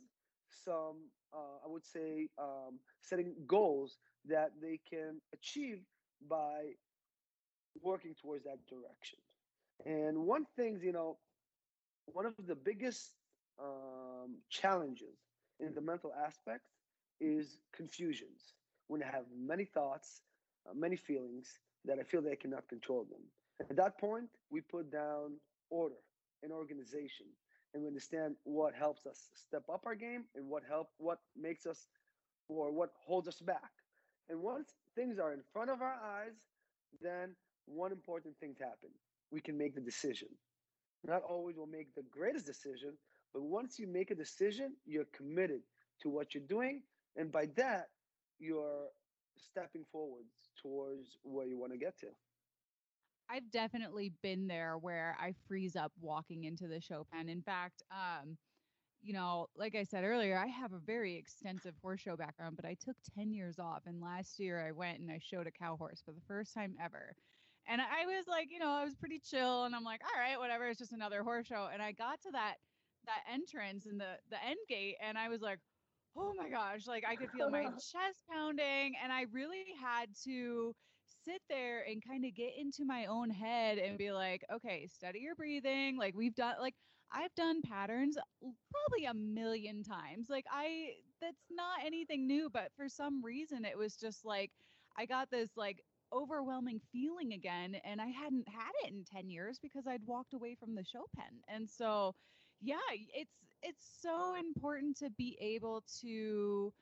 [0.63, 5.79] some, uh, I would say, um, setting goals that they can achieve
[6.29, 6.73] by
[7.81, 9.19] working towards that direction.
[9.85, 11.17] And one thing, you know,
[12.05, 13.13] one of the biggest
[13.61, 15.17] um, challenges
[15.59, 16.63] in the mental aspect
[17.19, 18.53] is confusions.
[18.87, 20.21] When I have many thoughts,
[20.69, 23.21] uh, many feelings that I feel that I cannot control them.
[23.61, 25.37] At that point, we put down
[25.69, 25.95] order
[26.43, 27.27] and organization,
[27.75, 31.67] and we understand what helps us step up our game and what help what makes
[31.67, 31.87] us
[32.47, 33.71] or what holds us back.
[34.29, 36.37] And once things are in front of our eyes,
[37.01, 38.91] then one important thing happen.
[39.29, 40.29] We can make the decision.
[41.05, 42.93] Not always will make the greatest decision,
[43.33, 45.61] but once you make a decision, you're committed
[46.01, 46.81] to what you're doing.
[47.17, 47.89] And by that,
[48.39, 48.87] you're
[49.37, 52.07] stepping forwards towards where you want to get to.
[53.29, 57.29] I've definitely been there where I freeze up walking into the show pen.
[57.29, 58.37] In fact, um,
[59.01, 62.65] you know, like I said earlier, I have a very extensive horse show background, but
[62.65, 63.83] I took 10 years off.
[63.85, 66.75] And last year I went and I showed a cow horse for the first time
[66.81, 67.15] ever.
[67.67, 70.39] And I was like, you know, I was pretty chill and I'm like, all right,
[70.39, 71.69] whatever, it's just another horse show.
[71.71, 72.55] And I got to that
[73.05, 75.59] that entrance and the the end gate and I was like,
[76.15, 78.93] oh my gosh, like I could feel my chest pounding.
[79.03, 80.73] And I really had to
[81.25, 85.19] sit there and kind of get into my own head and be like, okay, study
[85.19, 85.97] your breathing.
[85.97, 86.75] Like we've done like
[87.11, 90.27] I've done patterns probably a million times.
[90.29, 94.51] Like I that's not anything new, but for some reason it was just like
[94.97, 95.81] I got this like
[96.13, 100.55] overwhelming feeling again and I hadn't had it in 10 years because I'd walked away
[100.55, 101.41] from the show pen.
[101.47, 102.13] And so
[102.61, 106.73] yeah, it's it's so important to be able to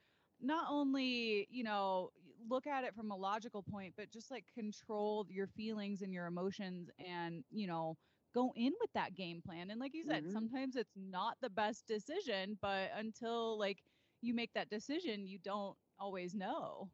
[0.41, 2.09] not only, you know,
[2.49, 6.25] look at it from a logical point, but just like control your feelings and your
[6.27, 7.97] emotions and, you know,
[8.33, 9.69] go in with that game plan.
[9.69, 10.31] And like you said, mm-hmm.
[10.31, 13.83] sometimes it's not the best decision, but until like
[14.21, 16.89] you make that decision, you don't always know.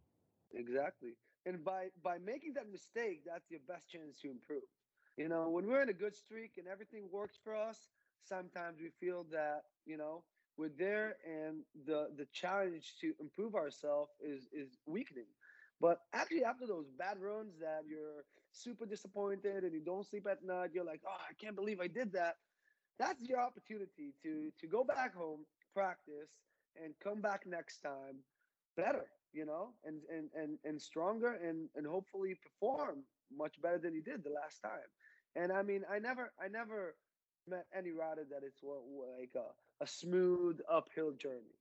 [0.53, 1.17] Exactly.
[1.45, 4.63] And by by making that mistake, that's your best chance to improve.
[5.17, 7.89] You know, when we're in a good streak and everything works for us,
[8.23, 10.23] sometimes we feel that, you know,
[10.57, 15.27] we're there and the the challenge to improve ourselves is is weakening.
[15.81, 20.43] But actually, after those bad runs that you're super disappointed and you don't sleep at
[20.43, 22.35] night, you're like, oh, I can't believe I did that.
[22.99, 26.31] That's your opportunity to to go back home, practice,
[26.75, 28.23] and come back next time
[28.75, 33.03] better, you know, and and and and stronger, and and hopefully perform
[33.35, 34.89] much better than you did the last time.
[35.35, 36.95] And I mean, I never, I never
[37.47, 41.55] met any rider that it's like a, a smooth uphill journey.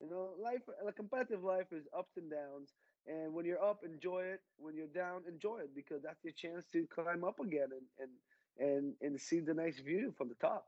[0.00, 2.72] You know, life, a competitive life is ups and downs.
[3.06, 4.40] And when you're up, enjoy it.
[4.58, 8.08] When you're down, enjoy it because that's your chance to climb up again and
[8.58, 10.66] and and and see the nice view from the top.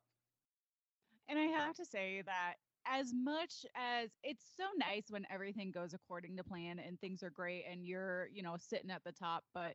[1.28, 2.55] And I have to say that
[2.87, 7.30] as much as it's so nice when everything goes according to plan and things are
[7.30, 9.74] great and you're, you know, sitting at the top, but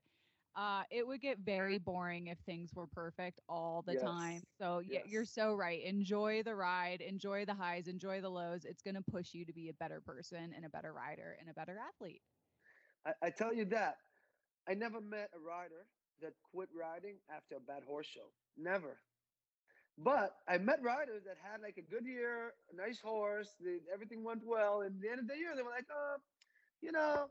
[0.55, 4.03] uh, it would get very boring if things were perfect all the yes.
[4.03, 4.41] time.
[4.59, 5.03] So yes.
[5.05, 5.83] yeah, you're so right.
[5.83, 8.65] Enjoy the ride, enjoy the highs, enjoy the lows.
[8.65, 11.49] It's going to push you to be a better person and a better rider and
[11.49, 12.21] a better athlete.
[13.05, 13.97] I, I tell you that
[14.67, 15.87] I never met a rider
[16.21, 18.33] that quit riding after a bad horse show.
[18.57, 18.99] Never.
[19.97, 23.49] But I met riders that had like a good year, a nice horse,
[23.93, 24.81] everything went well.
[24.81, 26.17] And the end of the year, they were like, oh,
[26.81, 27.27] you know,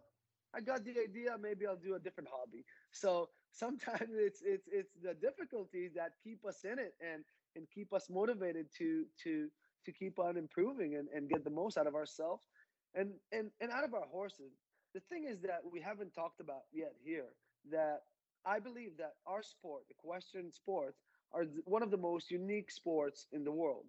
[0.55, 1.37] I got the idea.
[1.41, 2.64] Maybe I'll do a different hobby.
[2.93, 7.25] So sometimes it's it's it's the difficulties that keep us in it and
[7.57, 9.49] and keep us motivated to to
[9.87, 12.47] to keep on improving and, and get the most out of ourselves
[12.95, 14.53] and and and out of our horses.
[14.95, 17.30] The thing is that we haven't talked about yet here
[17.70, 18.03] that
[18.45, 20.99] I believe that our sport, equestrian sports,
[21.32, 23.86] are one of the most unique sports in the world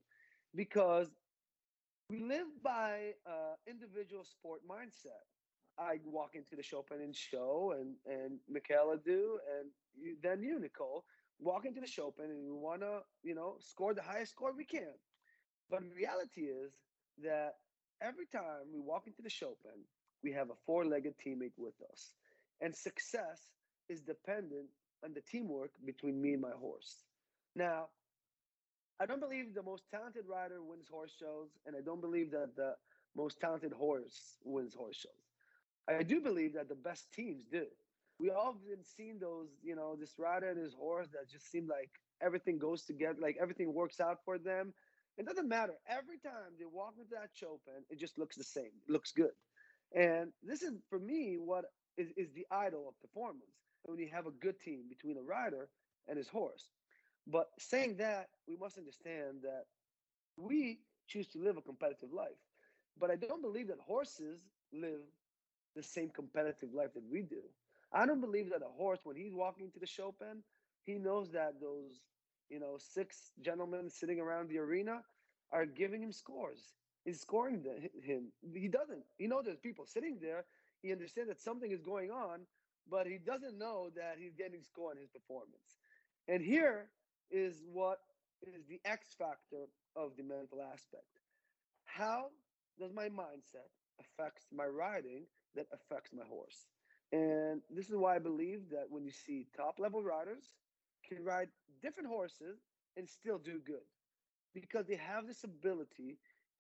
[0.56, 1.10] because
[2.10, 5.24] we live by uh, individual sport mindset.
[5.78, 10.42] I walk into the show pen and show, and and Michaela do, and you, then
[10.44, 11.04] you, Nichole,
[11.40, 14.54] walk into the show pen, and we want to, you know, score the highest score
[14.56, 14.94] we can.
[15.70, 16.74] But reality is
[17.24, 17.56] that
[18.02, 19.84] every time we walk into the show pen,
[20.24, 22.14] we have a four-legged teammate with us,
[22.62, 23.42] and success
[23.88, 24.70] is dependent
[25.04, 27.04] on the teamwork between me and my horse.
[27.56, 27.90] Now,
[29.00, 32.56] I don't believe the most talented rider wins horse shows, and I don't believe that
[32.56, 32.76] the
[33.16, 35.26] most talented horse wins horse shows.
[35.88, 37.66] I do believe that the best teams do.
[38.20, 41.68] We all been seen those, you know, this rider and his horse that just seem
[41.68, 41.90] like
[42.22, 44.74] everything goes together, like everything works out for them.
[45.18, 45.74] It doesn't matter.
[45.88, 48.72] Every time they walk into that show pen, it just looks the same.
[48.88, 49.32] It looks good.
[49.96, 51.66] And this is for me what
[51.98, 53.56] is, is the idol of performance.
[53.84, 55.70] When you have a good team between a rider
[56.08, 56.70] and his horse.
[57.28, 59.66] But saying that, we must understand that
[60.38, 62.38] we choose to live a competitive life.
[63.00, 64.42] But I don't believe that horses
[64.74, 65.02] live
[65.76, 67.42] the same competitive life that we do.
[67.94, 70.44] I don't believe that a horse, when he's walking to the show pen,
[70.86, 72.02] he knows that those,
[72.50, 75.02] you know, six gentlemen sitting around the arena
[75.52, 76.74] are giving him scores.
[77.10, 78.32] He's scoring the, him.
[78.54, 79.02] He doesn't.
[79.18, 80.46] He knows there's people sitting there.
[80.84, 82.42] He understands that something is going on,
[82.88, 85.82] but he doesn't know that he's getting scored in his performance.
[86.28, 86.92] And here
[87.32, 87.98] is what
[88.44, 91.10] is the X factor of the mental aspect.
[91.86, 92.28] How
[92.80, 96.68] does my mindset affect my riding that affects my horse?
[97.12, 100.46] And this is why I believe that when you see top level riders
[101.10, 101.50] can ride
[101.82, 102.60] different horses
[102.98, 103.90] and still do good
[104.54, 106.18] because they have this ability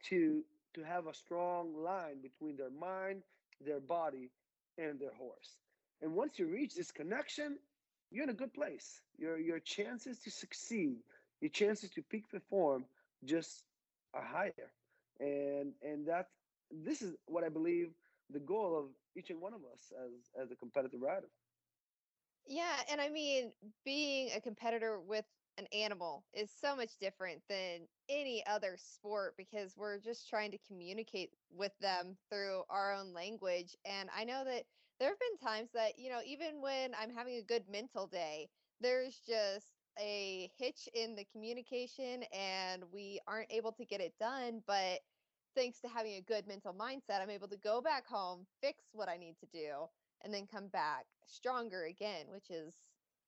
[0.10, 0.44] to
[0.74, 3.24] to have a strong line between their mind,
[3.60, 4.30] their body,
[4.78, 5.58] and their horse.
[6.02, 7.58] And once you reach this connection,
[8.12, 9.02] you're in a good place.
[9.18, 10.98] Your your chances to succeed,
[11.42, 12.86] your chances to peak perform
[13.26, 13.64] just
[14.14, 14.72] are higher.
[15.20, 16.28] And and that
[16.72, 17.90] this is what I believe
[18.30, 18.86] the goal of
[19.16, 21.30] each and one of us as as a competitive rider.
[22.48, 23.52] Yeah, and I mean,
[23.86, 25.26] being a competitor with
[25.60, 30.60] an animal is so much different than any other sport because we're just trying to
[30.68, 33.76] communicate with them through our own language.
[33.86, 34.64] And I know that
[35.00, 38.50] there have been times that, you know, even when I'm having a good mental day,
[38.82, 39.68] there's just
[40.00, 44.64] a hitch in the communication and we aren't able to get it done.
[44.66, 45.02] But
[45.56, 49.10] thanks to having a good mental mindset, I'm able to go back home, fix what
[49.10, 49.88] I need to do,
[50.24, 52.76] and then come back stronger again, which is,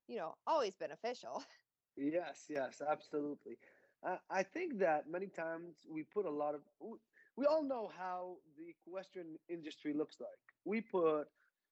[0.08, 1.44] you know, always beneficial.
[1.96, 3.58] Yes, yes, absolutely.
[4.04, 6.62] I, I think that many times we put a lot of,
[7.36, 10.40] we all know how the equestrian industry looks like.
[10.64, 11.26] We put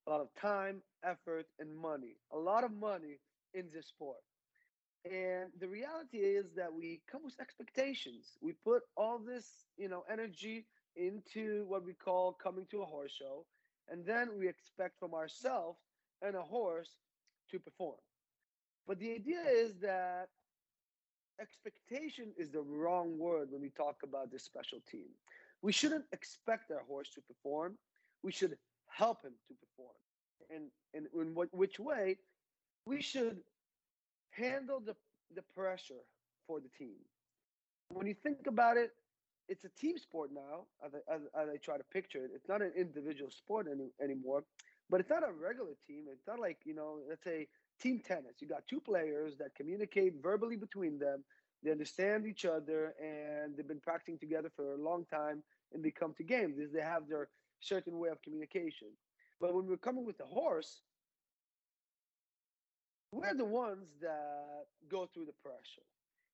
[0.07, 3.19] a lot of time, effort, and money, a lot of money
[3.55, 4.21] in this sport.
[5.05, 8.37] And the reality is that we come with expectations.
[8.43, 9.47] We put all this,
[9.77, 10.67] you know, energy
[10.97, 13.47] into what we call coming to a horse show,
[13.89, 15.79] and then we expect from ourselves
[16.23, 16.91] and a horse
[17.51, 17.99] to perform.
[18.91, 20.31] But the idea is that
[21.41, 25.07] expectation is the wrong word when we talk about this special team.
[25.63, 27.79] We shouldn't expect our horse to perform.
[28.25, 28.57] We should
[28.89, 29.95] help him to perform.
[30.53, 32.17] And, and in what, which way?
[32.85, 33.39] We should
[34.31, 34.97] handle the,
[35.37, 36.03] the pressure
[36.49, 36.97] for the team.
[37.91, 38.91] When you think about it,
[39.49, 42.33] it's a team sport now, as I, as, as I try to picture it.
[42.35, 44.43] It's not an individual sport any, anymore,
[44.91, 46.05] but it's not a regular team.
[46.11, 47.47] It's not like, you know, let's say
[47.81, 48.35] team tennis.
[48.41, 51.25] You got two players that communicate verbally between them.
[51.63, 55.91] They understand each other and they've been practicing together for a long time and they
[55.91, 56.57] come to games.
[56.73, 57.29] They have their
[57.61, 58.89] certain way of communication.
[59.41, 60.81] But when we're coming with the horse,
[63.13, 65.87] we're the ones that go through the pressure.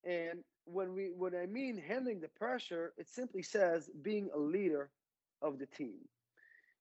[0.03, 4.89] And when we when I mean handling the pressure, it simply says being a leader
[5.41, 5.99] of the team.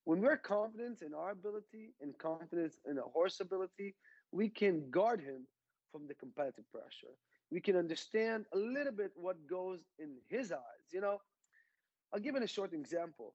[0.07, 3.97] When we're confident in our ability and confidence in a horse ability,
[4.31, 5.49] we can guard him
[5.91, 7.13] from the competitive pressure.
[7.51, 10.87] We can understand a little bit what goes in his eyes.
[10.93, 11.19] You know,
[12.15, 13.35] I'll give it a short example.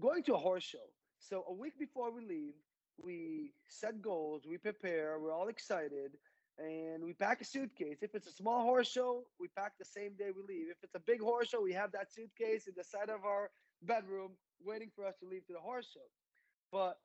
[0.00, 0.88] Going to a horse show.
[1.20, 2.54] So a week before we leave,
[3.00, 6.10] we set goals, we prepare, we're all excited,
[6.58, 7.98] and we pack a suitcase.
[8.02, 10.70] If it's a small horse show, we pack the same day we leave.
[10.70, 13.50] If it's a big horse show, we have that suitcase in the side of our
[13.84, 14.30] bedroom
[14.64, 16.08] waiting for us to leave to the horse show.
[16.72, 16.98] But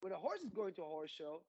[0.00, 1.42] when a horse is going to a horse show,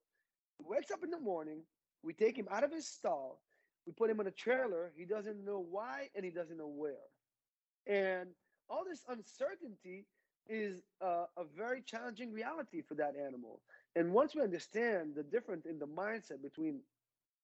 [0.58, 1.62] he wakes up in the morning,
[2.04, 3.42] we take him out of his stall,
[3.86, 7.08] we put him in a trailer, he doesn't know why and he doesn't know where.
[7.88, 8.30] And
[8.70, 10.06] all this uncertainty
[10.50, 13.62] is uh, a very challenging reality for that animal.
[13.96, 16.82] And once we understand the difference in the mindset between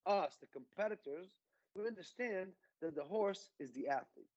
[0.06, 1.30] us, the competitors,
[1.76, 2.50] we understand
[2.82, 4.28] that the horse is the athlete.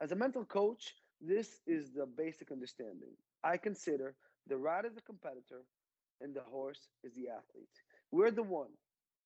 [0.00, 3.12] As a mental coach, this is the basic understanding.
[3.44, 4.14] I consider
[4.46, 5.62] the rider the competitor
[6.20, 7.68] and the horse is the athlete.
[8.10, 8.70] We're the one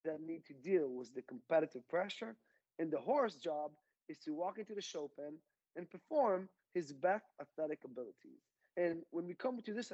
[0.04, 2.36] that need to deal with the competitive pressure,
[2.78, 3.70] and the horse job
[4.08, 5.34] is to walk into the show pen
[5.76, 8.42] and perform his best athletic abilities.
[8.76, 9.92] And when we come to this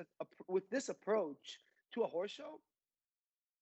[0.48, 1.58] with this approach
[1.94, 2.60] to a horse show,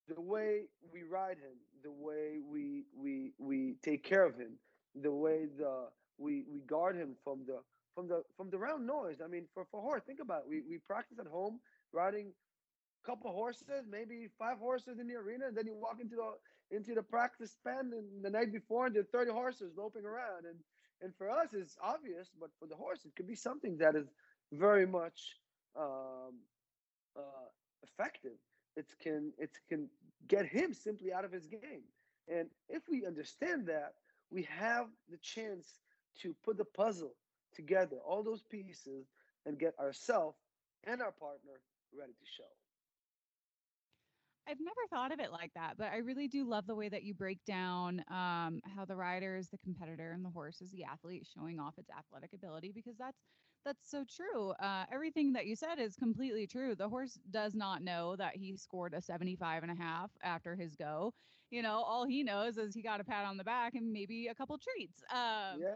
[0.07, 4.53] the way we ride him, the way we we we take care of him,
[4.95, 5.87] the way the
[6.17, 7.59] we we guard him from the
[7.95, 9.17] from the from the round noise.
[9.23, 10.49] I mean, for for horse, think about it.
[10.49, 11.59] We we practice at home
[11.91, 12.31] riding
[13.03, 16.75] a couple horses, maybe five horses in the arena, and then you walk into the
[16.75, 20.45] into the practice pen and the night before and there's 30 horses loping around.
[20.45, 20.59] And
[21.01, 24.07] and for us it's obvious, but for the horse it could be something that is
[24.51, 25.37] very much
[25.77, 26.39] um,
[27.17, 27.47] uh,
[27.83, 28.37] effective.
[28.75, 29.89] It can it can
[30.27, 31.83] get him simply out of his game.
[32.27, 33.93] And if we understand that,
[34.29, 35.79] we have the chance
[36.21, 37.15] to put the puzzle
[37.53, 39.07] together, all those pieces,
[39.45, 40.37] and get ourselves
[40.85, 41.61] and our partner
[41.97, 42.43] ready to show.
[44.47, 47.03] I've never thought of it like that, but I really do love the way that
[47.03, 50.83] you break down um, how the rider is the competitor and the horse is the
[50.83, 53.19] athlete showing off its athletic ability because that's
[53.65, 54.51] that's so true.
[54.51, 56.75] Uh, everything that you said is completely true.
[56.75, 60.75] The horse does not know that he scored a 75 and a half after his
[60.75, 61.13] go.
[61.51, 64.27] You know, all he knows is he got a pat on the back and maybe
[64.27, 65.03] a couple treats.
[65.11, 65.75] Um, yeah.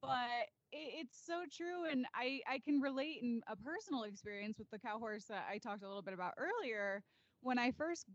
[0.00, 1.84] But it's so true.
[1.90, 5.58] And I, I can relate in a personal experience with the cow horse that I
[5.58, 7.02] talked a little bit about earlier.
[7.40, 8.06] When I first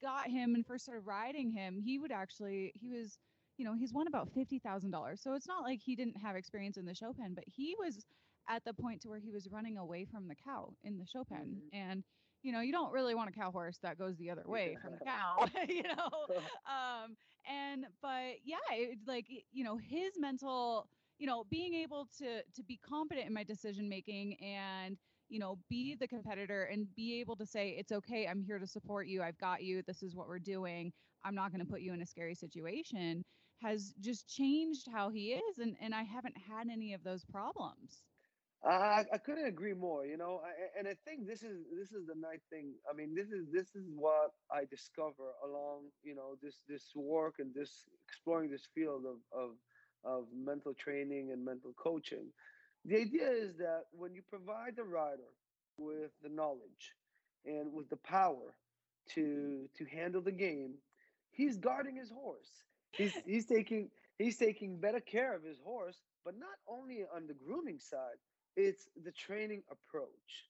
[0.00, 3.18] got him and first started riding him, he would actually, he was,
[3.56, 5.22] you know, he's won about $50,000.
[5.22, 8.04] So it's not like he didn't have experience in the show pen, but he was
[8.48, 11.24] at the point to where he was running away from the cow in the show
[11.24, 11.62] pen.
[11.64, 11.68] Mhm.
[11.72, 12.04] And,
[12.42, 14.92] you know, you don't really want a cow horse that goes the other way from
[14.92, 16.10] the cow, you know?
[16.66, 17.16] um
[17.48, 20.88] and but yeah it, like you know his mental
[21.18, 24.96] you know being able to to be confident in my decision making and
[25.28, 28.66] you know be the competitor and be able to say it's okay i'm here to
[28.66, 30.92] support you i've got you this is what we're doing
[31.24, 33.24] i'm not going to put you in a scary situation
[33.62, 38.02] has just changed how he is and and i haven't had any of those problems
[38.64, 40.06] I, I couldn't agree more.
[40.06, 42.74] You know, I, and I think this is this is the nice thing.
[42.90, 47.34] I mean, this is this is what I discover along you know this this work
[47.38, 49.50] and this exploring this field of of
[50.06, 52.26] of mental training and mental coaching.
[52.84, 55.30] The idea is that when you provide the rider
[55.76, 56.94] with the knowledge
[57.44, 58.54] and with the power
[59.14, 59.84] to mm-hmm.
[59.84, 60.74] to handle the game,
[61.30, 62.50] he's guarding his horse.
[62.92, 67.34] He's he's taking he's taking better care of his horse, but not only on the
[67.34, 68.18] grooming side
[68.56, 70.48] it's the training approach.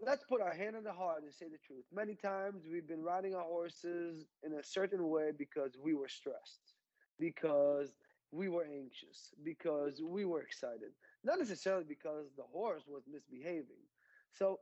[0.00, 1.84] Let's put our hand on the heart and say the truth.
[1.92, 6.72] Many times we've been riding our horses in a certain way because we were stressed,
[7.18, 7.92] because
[8.32, 10.92] we were anxious, because we were excited,
[11.24, 13.82] not necessarily because the horse was misbehaving.
[14.32, 14.60] So,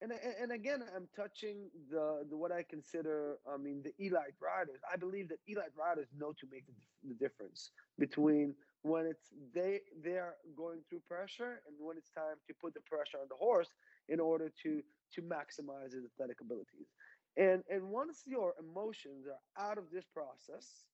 [0.00, 4.80] and and again, I'm touching the, the what I consider, I mean, the elite riders.
[4.92, 6.72] I believe that elite riders know to make the,
[7.08, 12.54] the difference between when it's they they're going through pressure and when it's time to
[12.60, 13.68] put the pressure on the horse
[14.08, 14.82] in order to
[15.14, 16.92] to maximize his athletic abilities
[17.36, 20.84] and and once your emotions are out of this process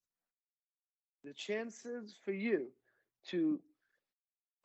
[1.23, 2.67] the chances for you
[3.27, 3.59] to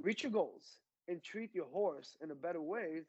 [0.02, 0.78] reach your goals
[1.08, 3.02] and treat your horse in a better way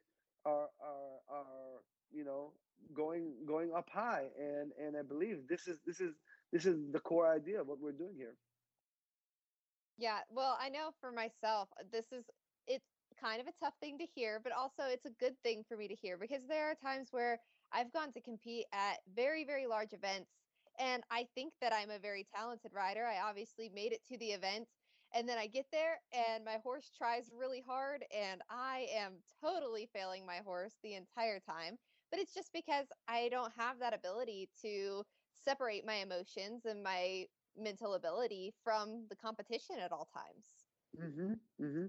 [0.46, 1.82] are are are
[2.12, 2.52] you know
[2.94, 4.26] going going up high.
[4.40, 6.14] And and i believe this is this is
[6.52, 8.36] this is the core idea of what we're doing here.
[9.98, 12.24] Yeah, well, I know for myself, this is
[12.68, 12.86] it's
[13.20, 15.88] kind of a tough thing to hear, but also it's a good thing for me
[15.88, 17.40] to hear because there are times where
[17.74, 20.30] I've gone to compete at very, very large events
[20.78, 23.06] and I think that I'm a very talented rider.
[23.06, 24.70] I obviously made it to the event
[25.14, 29.88] and then I get there and my horse tries really hard and I am totally
[29.94, 31.78] failing my horse the entire time.
[32.12, 35.04] But it's just because I don't have that ability to
[35.34, 40.66] separate my emotions and my mental ability from the competition at all times.
[40.98, 41.86] hmm hmm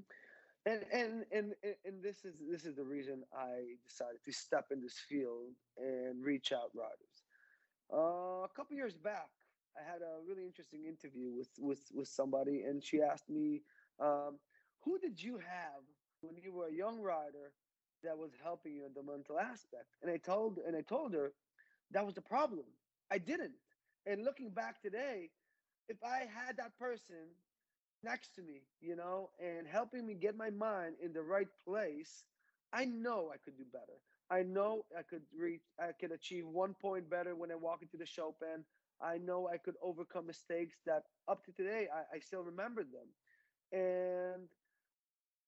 [0.66, 4.66] And, and and and and this is this is the reason I decided to step
[4.70, 7.17] in this field and reach out riders.
[7.92, 9.30] Uh, a couple years back,
[9.76, 13.62] I had a really interesting interview with with with somebody, and she asked me,
[14.00, 14.38] um,
[14.84, 15.82] "Who did you have
[16.20, 17.52] when you were a young rider
[18.02, 21.32] that was helping you in the mental aspect?" And I told and I told her
[21.92, 22.66] that was the problem.
[23.10, 23.56] I didn't.
[24.06, 25.30] And looking back today,
[25.88, 27.34] if I had that person
[28.02, 32.24] next to me, you know, and helping me get my mind in the right place,
[32.72, 34.00] I know I could do better.
[34.30, 37.96] I know I could reach, I could achieve one point better when I walk into
[37.96, 38.64] the show pen.
[39.00, 43.08] I know I could overcome mistakes that up to today I, I still remember them.
[43.72, 44.48] And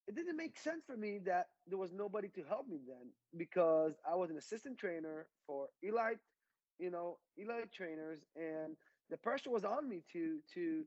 [0.09, 3.95] it didn't make sense for me that there was nobody to help me then because
[4.11, 6.19] I was an assistant trainer for elite,
[6.79, 8.77] you know, elite trainers, and
[9.11, 10.85] the pressure was on me to to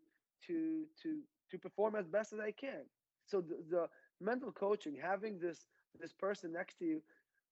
[0.48, 1.20] to to
[1.52, 2.84] to perform as best as I can.
[3.26, 3.88] So the, the
[4.20, 5.66] mental coaching, having this
[6.00, 7.02] this person next to you,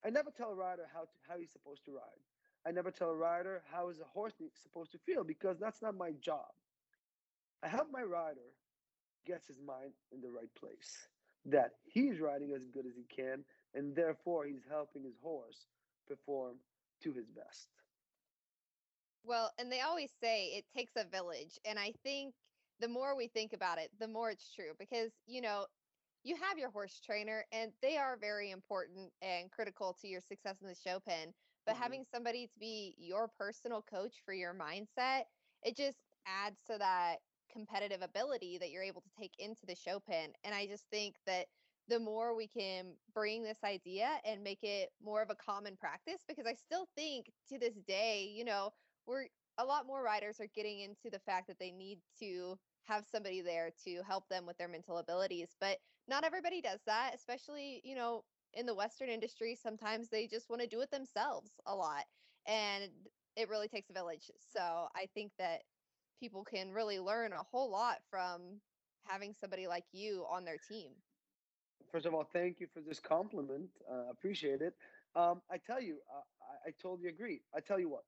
[0.05, 2.21] I never tell a rider how to, how he's supposed to ride.
[2.65, 5.97] I never tell a rider how is a horse supposed to feel because that's not
[5.97, 6.51] my job.
[7.63, 8.53] I help my rider
[9.25, 11.07] gets his mind in the right place,
[11.45, 13.43] that he's riding as good as he can,
[13.73, 15.67] and therefore he's helping his horse
[16.07, 16.55] perform
[17.03, 17.67] to his best.
[19.23, 21.59] Well, and they always say it takes a village.
[21.65, 22.33] And I think
[22.79, 25.65] the more we think about it, the more it's true because, you know,
[26.23, 30.61] you have your horse trainer and they are very important and critical to your success
[30.61, 31.33] in the show pen.
[31.65, 31.77] But Mhm.
[31.77, 35.25] having somebody to be your personal coach for your mindset,
[35.63, 39.99] it just adds to that competitive ability that you're able to take into the show
[39.99, 40.33] pen.
[40.43, 41.49] And I just think that
[41.87, 46.23] the more we can bring this idea and make it more of a common practice
[46.27, 48.73] because I still think to this day, you know,
[49.05, 52.59] we're a lot more riders are getting into the fact that they need to
[52.91, 55.77] have somebody there to help them with their mental abilities, but
[56.07, 58.23] not everybody does that, especially, you know,
[58.53, 62.03] in the western industry, sometimes they just want to do it themselves a lot.
[62.47, 62.91] And
[63.37, 64.29] it really takes a village.
[64.53, 65.61] So, I think that
[66.19, 68.59] people can really learn a whole lot from
[69.05, 70.91] having somebody like you on their team.
[71.91, 73.69] First of all, thank you for this compliment.
[73.89, 74.75] Uh, appreciate it.
[75.15, 76.21] Um, I tell you, uh,
[76.65, 77.41] I, I totally agree.
[77.55, 78.03] I tell you what,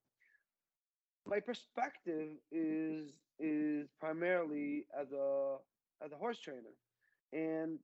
[1.26, 5.58] my perspective is is primarily as a
[6.04, 6.76] as a horse trainer,
[7.32, 7.80] and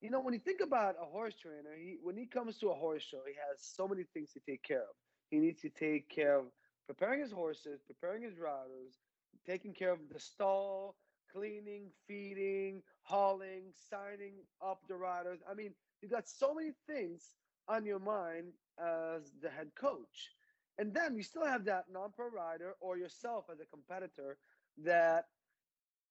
[0.00, 2.74] you know when you think about a horse trainer, he when he comes to a
[2.74, 4.94] horse show, he has so many things to take care of.
[5.30, 6.46] He needs to take care of
[6.86, 9.00] preparing his horses, preparing his riders,
[9.46, 10.96] taking care of the stall,
[11.32, 14.34] cleaning, feeding, hauling, signing
[14.64, 15.40] up the riders.
[15.50, 17.34] I mean, you got so many things
[17.68, 20.30] on your mind as the head coach.
[20.78, 24.38] And then you still have that non-pro rider or yourself as a competitor
[24.84, 25.26] that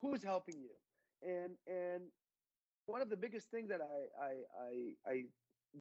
[0.01, 0.71] who's helping you.
[1.21, 2.03] And and
[2.87, 4.33] one of the biggest things that I I
[5.07, 5.23] I, I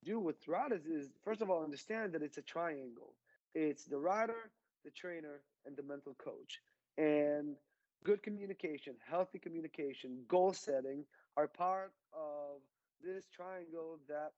[0.05, 3.15] do with riders is first of all understand that it's a triangle.
[3.55, 4.51] It's the rider,
[4.85, 6.61] the trainer, and the mental coach.
[6.99, 7.57] And
[8.05, 11.05] good communication, healthy communication, goal setting
[11.37, 12.61] are part of
[13.03, 14.33] this triangle that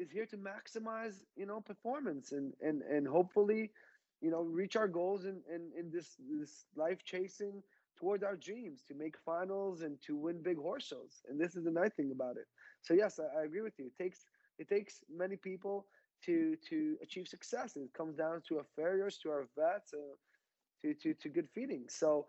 [0.00, 3.70] is here to maximize, you know, performance and and and hopefully,
[4.24, 6.52] you know, reach our goals in in, in this this
[6.84, 7.62] life chasing
[8.00, 11.14] towards our dreams to make finals and to win big horse shows.
[11.28, 12.46] And this is the nice thing about it.
[12.80, 13.86] So yes, I, I agree with you.
[13.86, 14.20] It takes
[14.58, 15.86] it takes many people
[16.26, 17.76] to to achieve success.
[17.76, 20.16] It comes down to our farriers, to our vets, uh,
[20.82, 21.84] to to to good feeding.
[21.88, 22.26] So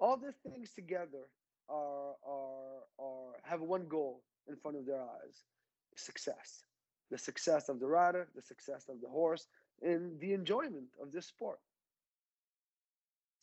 [0.00, 1.24] all these things together
[1.68, 5.36] are are are have one goal in front of their eyes:
[5.96, 6.64] success.
[7.12, 9.46] The success of the rider, the success of the horse,
[9.82, 11.58] and the enjoyment of this sport.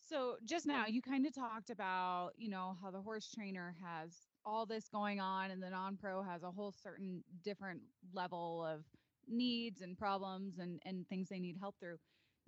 [0.02, 4.28] So just now you kind of talked about, you know, how the horse trainer has
[4.44, 8.86] all this going on and the non-pro has a whole certain different level of
[9.28, 11.98] needs and problems and and things they need help through.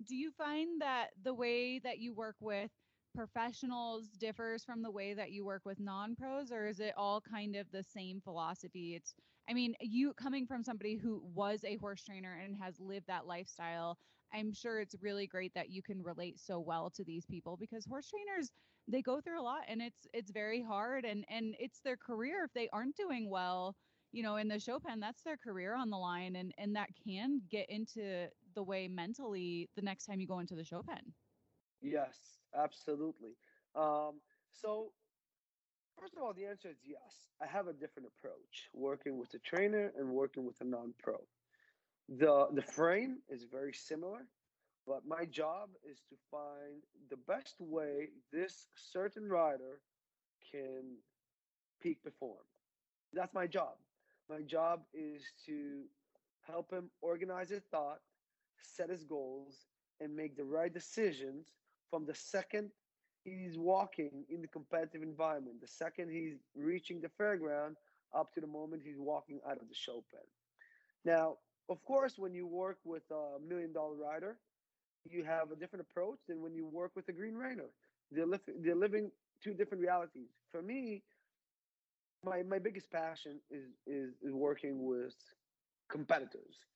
[0.04, 2.72] Do you find that the way that you work with
[3.14, 7.56] professionals differs from the way that you work with non-pros or is it all kind
[7.56, 8.94] of the same philosophy?
[8.94, 9.14] It's
[9.48, 13.26] I mean, you coming from somebody who was a horse trainer and has lived that
[13.26, 13.98] lifestyle,
[14.32, 17.86] I'm sure it's really great that you can relate so well to these people because
[17.86, 18.50] horse trainers
[18.88, 22.44] they go through a lot and it's it's very hard and and it's their career.
[22.44, 23.76] If they aren't doing well
[24.12, 26.90] you know in the show pen that's their career on the line and and that
[27.04, 31.14] can get into the way mentally the next time you go into the show pen.
[31.82, 33.36] Yes absolutely.
[33.74, 34.20] Um
[34.52, 34.92] so
[35.98, 37.28] first of all the answer is yes.
[37.42, 41.18] I have a different approach working with a trainer and working with a non-pro.
[42.08, 44.26] The the frame is very similar
[44.86, 49.80] but my job is to find the best way this certain rider
[50.50, 50.96] can
[51.80, 52.44] peak perform.
[53.12, 53.74] That's my job.
[54.28, 55.84] My job is to
[56.42, 58.00] help him organize his thought,
[58.60, 59.66] set his goals,
[60.00, 61.46] and make the right decisions
[61.92, 62.72] from the second
[63.24, 67.76] he's walking in the competitive environment, the second he's reaching the fairground
[68.14, 70.26] up to the moment he's walking out of the show pen.
[71.04, 71.38] Now,
[71.68, 74.40] of course, when you work with a million dollar rider,
[75.04, 77.70] you have a different approach than when you work with a green reiner.
[78.12, 79.12] They're, li- they're living
[79.42, 80.30] two different realities.
[80.50, 81.04] For me,
[82.24, 85.14] my my biggest passion is is is working with
[85.90, 86.66] competitors.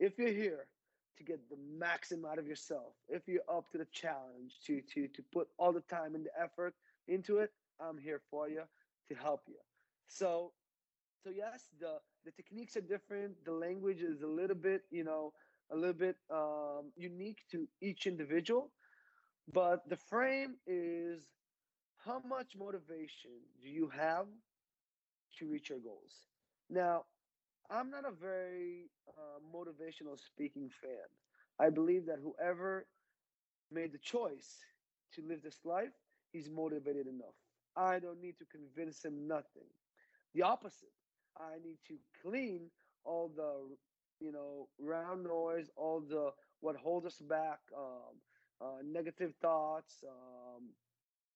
[0.00, 0.68] If you're here
[1.18, 5.08] to get the maximum out of yourself, if you're up to the challenge to to
[5.08, 6.74] to put all the time and the effort
[7.08, 7.50] into it,
[7.80, 8.62] I'm here for you
[9.08, 9.58] to help you.
[10.08, 10.52] So
[11.24, 13.44] so yes, the the techniques are different.
[13.44, 15.32] The language is a little bit, you know,
[15.70, 18.70] a little bit um, unique to each individual,
[19.52, 21.22] but the frame is
[22.04, 23.32] how much motivation
[23.62, 24.26] do you have
[25.38, 26.26] to reach your goals.
[26.68, 27.04] Now,
[27.72, 31.08] I'm not a very uh, motivational speaking fan.
[31.58, 32.86] I believe that whoever
[33.72, 34.58] made the choice
[35.14, 35.92] to live this life,
[36.32, 37.34] he's motivated enough.
[37.76, 39.68] I don't need to convince him nothing.
[40.34, 40.92] The opposite.
[41.38, 42.70] I need to clean
[43.04, 43.54] all the,
[44.24, 48.20] you know, round noise, all the what holds us back, um,
[48.60, 50.68] uh, negative thoughts, um,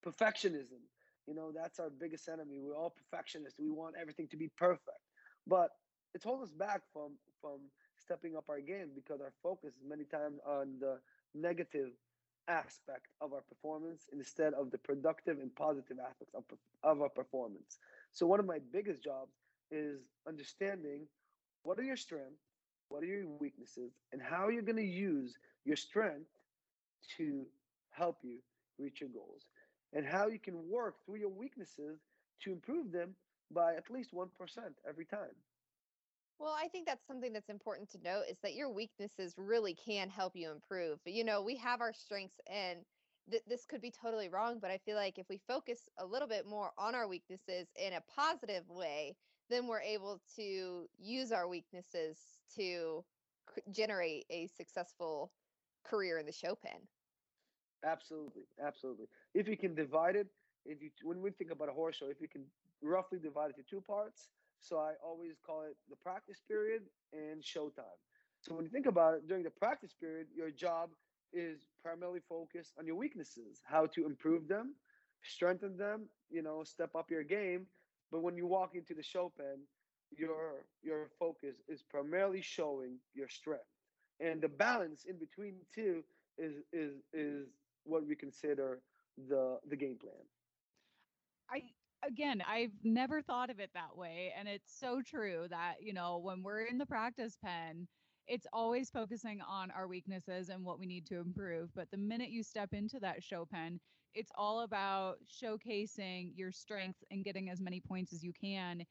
[0.06, 0.82] perfectionism.
[1.26, 2.58] You know, that's our biggest enemy.
[2.60, 3.58] We're all perfectionists.
[3.58, 5.00] We want everything to be perfect.
[5.46, 5.70] But
[6.16, 7.12] it's holding us back from
[7.42, 7.60] from
[7.98, 10.98] stepping up our game because our focus is many times on the
[11.34, 11.90] negative
[12.48, 16.44] aspect of our performance instead of the productive and positive aspects of,
[16.82, 17.78] of our performance.
[18.12, 19.32] So one of my biggest jobs
[19.70, 21.06] is understanding
[21.64, 22.46] what are your strengths,
[22.88, 25.36] what are your weaknesses, and how you're going to use
[25.66, 26.30] your strength
[27.18, 27.44] to
[27.90, 28.38] help you
[28.78, 29.42] reach your goals,
[29.92, 31.98] and how you can work through your weaknesses
[32.40, 33.10] to improve them
[33.52, 34.28] by at least 1%
[34.88, 35.36] every time.
[36.38, 40.10] Well, I think that's something that's important to note is that your weaknesses really can
[40.10, 41.00] help you improve.
[41.06, 42.84] You know, we have our strengths and
[43.30, 46.28] th- this could be totally wrong, but I feel like if we focus a little
[46.28, 49.16] bit more on our weaknesses in a positive way,
[49.48, 53.06] then we're able to use our weaknesses to
[53.54, 55.32] c- generate a successful
[55.84, 56.88] career in the show pen.
[57.84, 59.08] Absolutely, absolutely.
[59.34, 60.28] If you can divide it,
[60.64, 62.50] if you when we think about a horse show, if you can
[62.82, 64.30] roughly divide it into two parts,
[64.66, 67.98] so I always call it the practice period and showtime.
[68.40, 70.90] So when you think about it, during the practice period, your job
[71.32, 74.74] is primarily focused on your weaknesses, how to improve them,
[75.22, 77.66] strengthen them, you know, step up your game.
[78.10, 79.66] But when you walk into the show pen,
[80.16, 83.72] your your focus is primarily showing your strength.
[84.20, 86.04] And the balance in between two
[86.38, 87.48] is is is
[87.84, 88.80] what we consider
[89.16, 90.24] the the game plan.
[91.50, 91.62] I
[92.02, 94.32] again, I've never thought of it that way.
[94.36, 97.88] And it's so true that, you know, when we're in the practice pen,
[98.26, 101.70] it's always focusing on our weaknesses and what we need to improve.
[101.74, 103.80] But the minute you step into that show pen,
[104.14, 108.84] it's all about showcasing your strengths and getting as many points as you can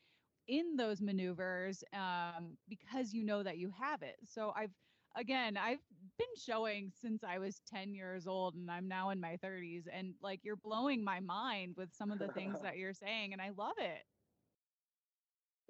[0.48, 4.16] in those maneuvers um, because you know that you have it.
[4.24, 4.72] So I've
[5.16, 5.80] again, I've
[6.18, 9.84] been showing since I was 10 years old and I'm now in my 30s.
[9.92, 13.42] And like you're blowing my mind with some of the things that you're saying, and
[13.42, 14.04] I love it.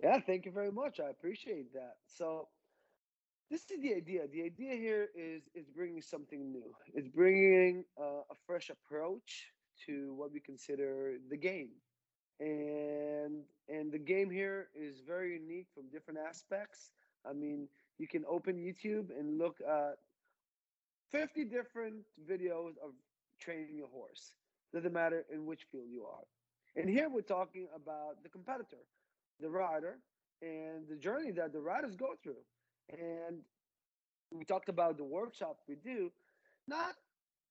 [0.02, 1.00] Yeah, thank you very much.
[1.00, 1.98] I appreciate that.
[2.06, 2.50] So,
[3.50, 4.28] this is the idea.
[4.28, 6.74] The idea here is is bringing something new.
[6.94, 9.52] It's bringing uh, a fresh approach
[9.86, 11.70] to what we consider the game,
[12.40, 16.92] and and the game here is very unique from different aspects.
[17.28, 17.68] I mean,
[17.98, 19.98] you can open YouTube and look at
[21.12, 21.96] 50 different
[22.30, 22.92] videos of
[23.40, 24.34] training your horse.
[24.74, 26.26] Doesn't matter in which field you are.
[26.76, 28.84] And here we're talking about the competitor,
[29.40, 30.00] the rider,
[30.42, 32.44] and the journey that the riders go through.
[32.92, 33.38] And
[34.32, 36.12] we talked about the workshop we do.
[36.68, 36.96] Not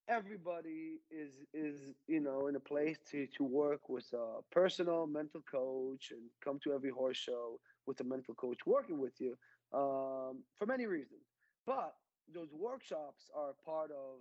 [0.09, 5.40] everybody is is you know in a place to to work with a personal mental
[5.50, 9.34] coach and come to every horse show with a mental coach working with you
[9.72, 11.22] um, for many reasons.
[11.66, 11.94] But
[12.33, 14.20] those workshops are part of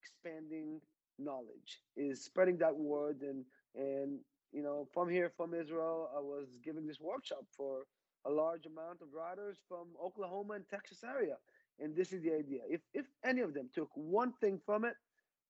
[0.00, 0.80] expanding
[1.18, 3.22] knowledge, is spreading that word.
[3.22, 4.18] And, and,
[4.52, 7.86] you know, from here, from Israel, I was giving this workshop for
[8.26, 11.36] a large amount of riders from Oklahoma and Texas area.
[11.80, 12.60] And this is the idea.
[12.68, 14.94] If, if any of them took one thing from it,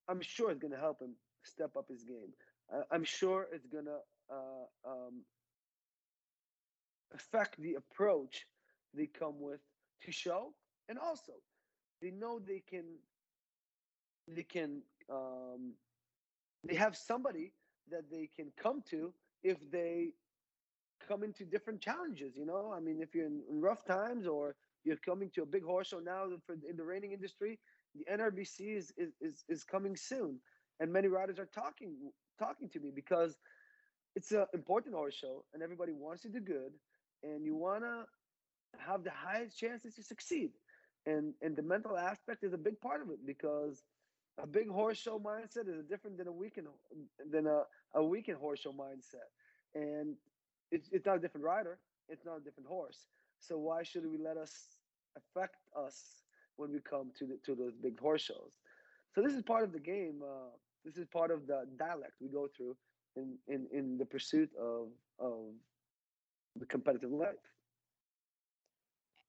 [0.09, 2.33] I'm sure it's going to help him step up his game.
[2.91, 3.99] I'm sure it's going to
[4.31, 5.23] uh, um,
[7.13, 8.45] affect the approach
[8.93, 9.59] they come with
[10.03, 10.53] to show,
[10.89, 11.33] and also
[12.05, 12.85] they know they can
[14.27, 15.73] they can um,
[16.63, 17.51] they have somebody
[17.89, 19.11] that they can come to
[19.43, 20.13] if they
[21.07, 22.35] come into different challenges.
[22.37, 25.63] You know, I mean, if you're in, rough times or you're coming to a big
[25.63, 27.59] horse show now for in the reining industry,
[27.95, 30.39] the NRBC is, is is is coming soon,
[30.79, 31.95] and many riders are talking
[32.37, 33.37] talking to me because
[34.15, 36.73] it's an important horse show, and everybody wants to do good,
[37.23, 38.05] and you wanna
[38.77, 40.51] have the highest chances to succeed.
[41.05, 43.83] And and the mental aspect is a big part of it because
[44.41, 46.67] a big horse show mindset is different than a weekend
[47.31, 49.29] than a, a weekend horse show mindset.
[49.75, 50.15] And
[50.71, 51.79] it's it's not a different rider,
[52.09, 53.07] it's not a different horse.
[53.39, 54.53] So why should we let us
[55.17, 56.23] affect us
[56.57, 58.53] when we come to the, to those big horse shows?
[59.13, 60.21] So this is part of the game.
[60.23, 60.51] Uh,
[60.83, 62.75] this is part of the dialect we go through
[63.15, 64.89] in, in, in the pursuit of
[65.19, 65.53] of
[66.57, 67.54] the competitive life.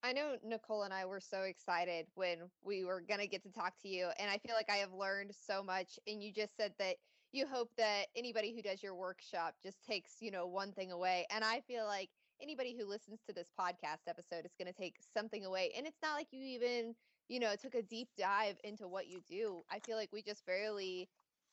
[0.07, 3.51] I know Nichole and I were so excited when we were going to get to
[3.51, 4.07] talk to you.
[4.21, 5.99] And I feel like I have learned so much.
[6.07, 6.95] And you just said that
[7.33, 11.27] you hope that anybody who does your workshop just takes, you know, one thing away.
[11.35, 14.95] And I feel like anybody who listens to this podcast episode is going to take
[15.13, 15.73] something away.
[15.77, 16.95] And it's not like you even,
[17.29, 19.63] you know, took a deep dive into what you do.
[19.73, 21.09] I feel like we just barely,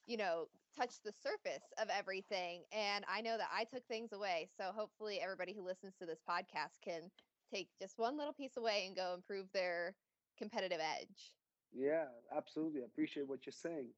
[0.05, 0.45] you know,
[0.77, 2.65] touched the surface of everything.
[2.71, 4.47] And I know that I took things away.
[4.55, 7.09] So hopefully everybody who listens to this podcast can
[7.53, 9.95] take just one little piece away and go improve their
[10.37, 11.33] competitive edge.
[11.73, 12.81] Yeah, absolutely.
[12.81, 13.89] I appreciate what you're saying.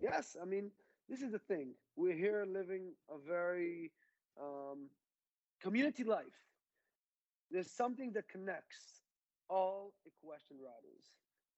[0.00, 0.70] Yes, I mean,
[1.08, 1.74] this is the thing.
[1.96, 3.92] We're here living a very
[4.40, 4.88] um,
[5.60, 6.38] community life.
[7.50, 9.02] There's something that connects
[9.48, 11.06] all equestrian riders.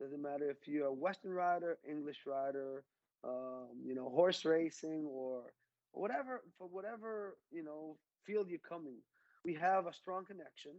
[0.01, 2.85] Doesn't matter if you're a Western rider, English rider,
[3.25, 5.53] um, you know, horse racing, or
[5.93, 8.97] whatever for whatever you know field you're coming.
[9.45, 10.73] we have a strong connection.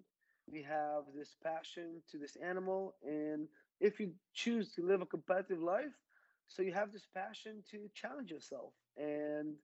[0.51, 3.47] We have this passion to this animal, and
[3.79, 5.95] if you choose to live a competitive life,
[6.47, 9.55] so you have this passion to challenge yourself, and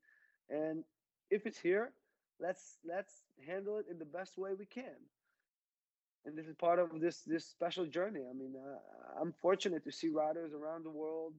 [0.50, 0.84] and
[1.30, 1.92] if it's here,
[2.40, 3.14] let's let's
[3.46, 4.98] handle it in the best way we can.
[6.26, 8.22] And this is part of this this special journey.
[8.30, 11.34] I mean, uh, I'm fortunate to see riders around the world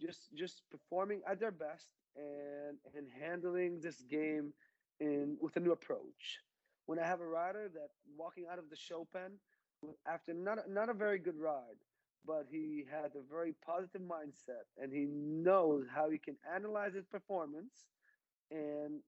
[0.00, 4.52] just just performing at their best and and handling this game
[5.00, 6.40] in with a new approach.
[6.86, 9.32] When I have a rider that walking out of the show pen
[10.06, 11.78] after not not a very good ride,
[12.26, 17.06] but he has a very positive mindset and he knows how he can analyze his
[17.06, 17.86] performance
[18.50, 19.00] and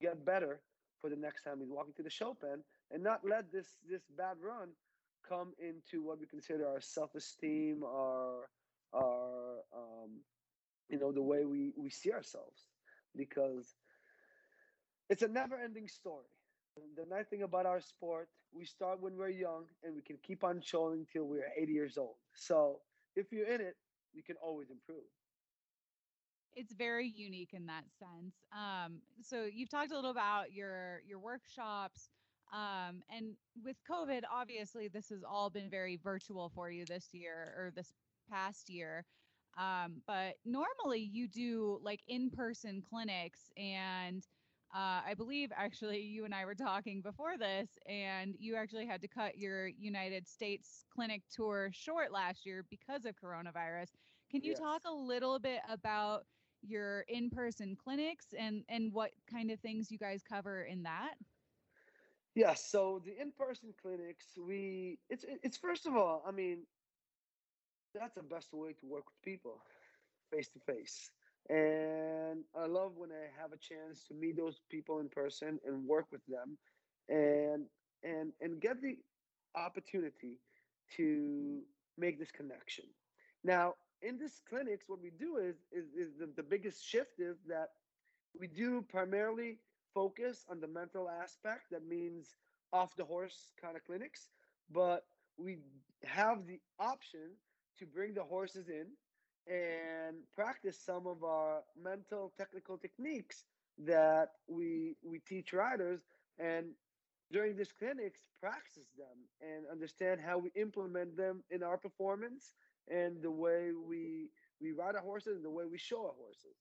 [0.00, 0.60] get better
[1.00, 4.02] for the next time he's walking to the show pen and not let this this
[4.16, 4.70] bad run
[5.28, 8.48] come into what we consider our self-esteem our
[8.94, 10.20] our um,
[10.88, 12.66] you know the way we we see ourselves
[13.16, 13.74] because
[15.10, 16.33] it's a never-ending story
[16.96, 20.44] the nice thing about our sport we start when we're young and we can keep
[20.44, 22.80] on showing till we're 80 years old so
[23.16, 23.76] if you're in it
[24.12, 25.04] you can always improve
[26.56, 28.36] it's very unique in that sense.
[28.52, 32.10] Um, so you've talked a little about your your workshops,
[32.52, 37.54] um, and with COVID, obviously this has all been very virtual for you this year
[37.56, 37.92] or this
[38.30, 39.04] past year.
[39.58, 44.24] Um, but normally you do like in person clinics, and
[44.74, 49.00] uh, I believe actually you and I were talking before this, and you actually had
[49.02, 53.88] to cut your United States clinic tour short last year because of coronavirus.
[54.30, 54.58] Can you yes.
[54.58, 56.24] talk a little bit about
[56.66, 61.14] your in-person clinics and and what kind of things you guys cover in that
[62.34, 66.60] yeah so the in-person clinics we it's it's first of all i mean
[67.94, 69.60] that's the best way to work with people
[70.32, 71.10] face to face
[71.50, 75.86] and i love when i have a chance to meet those people in person and
[75.86, 76.56] work with them
[77.08, 77.66] and
[78.02, 78.96] and and get the
[79.56, 80.40] opportunity
[80.96, 81.60] to
[81.98, 82.84] make this connection
[83.44, 83.74] now
[84.04, 87.70] in this clinics, what we do is is, is the, the biggest shift is that
[88.38, 89.58] we do primarily
[89.94, 91.64] focus on the mental aspect.
[91.70, 92.36] That means
[92.72, 94.28] off the horse kind of clinics,
[94.70, 95.06] but
[95.38, 95.58] we
[96.04, 97.30] have the option
[97.78, 98.86] to bring the horses in
[99.46, 103.44] and practice some of our mental technical techniques
[103.78, 106.00] that we we teach riders
[106.38, 106.66] and
[107.32, 112.54] during these clinics practice them and understand how we implement them in our performance
[112.90, 114.28] and the way we
[114.60, 116.56] we ride our horses and the way we show our horses.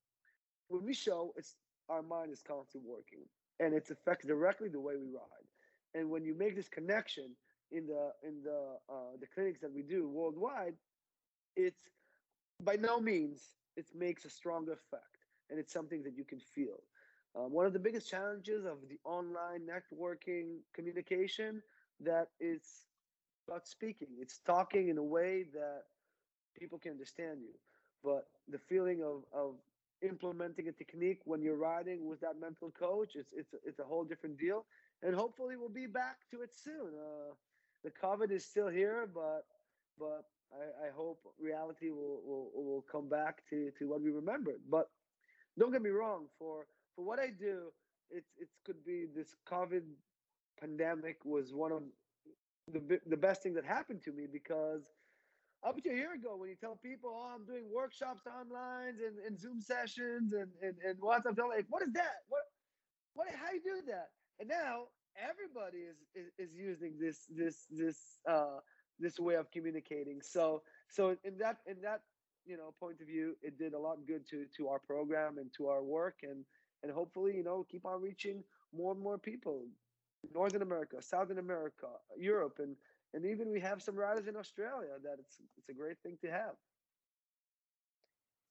[0.68, 1.56] When we show, it's
[1.90, 3.26] our mind is constantly working,
[3.60, 5.48] and it affects directly the way we ride.
[5.94, 7.36] And when you make this connection
[7.72, 10.76] in the in the uh, the clinics that we do worldwide,
[11.56, 11.90] it's
[12.64, 15.18] by no means it makes a stronger effect,
[15.50, 16.84] and it's something that you can feel.
[17.36, 21.62] Um, one of the biggest challenges of the online networking communication
[22.02, 22.86] that it's
[23.48, 24.08] about speaking.
[24.20, 25.84] It's talking in a way that
[26.58, 27.54] people can understand you.
[28.04, 29.56] But the feeling of, of
[30.02, 34.04] implementing a technique when you're riding with that mental coach, it's it's it's a whole
[34.04, 34.66] different deal.
[35.02, 36.92] And hopefully we'll be back to it soon.
[36.96, 37.34] Uh,
[37.84, 39.46] the COVID is still here, but
[39.98, 44.62] but I, I hope reality will, will will come back to, to what we remembered.
[44.70, 44.88] But
[45.60, 47.72] don't get me wrong, for for what I do,
[48.10, 49.84] it's it could be this COVID
[50.60, 51.84] pandemic was one of
[52.68, 54.90] the the best thing that happened to me because
[55.66, 59.18] up to a year ago when you tell people, oh, I'm doing workshops online and,
[59.26, 62.24] and Zoom sessions and, and, and WhatsApp, they're like, what is that?
[62.28, 62.42] What,
[63.14, 64.10] what, how you do that?
[64.40, 64.88] And now
[65.18, 68.60] everybody is, is, is using this, this, this, uh,
[69.00, 70.22] this way of communicating.
[70.22, 72.02] So, so in that, in that,
[72.46, 75.52] you know, point of view, it did a lot good to, to our program and
[75.58, 76.46] to our work and,
[76.84, 78.44] and hopefully, you know, keep on reaching
[78.76, 79.66] more and more people,
[80.34, 81.88] Northern America, Southern America,
[82.18, 82.76] Europe, and,
[83.14, 86.32] and even we have some riders in Australia that it's it's a great thing to
[86.32, 86.56] have.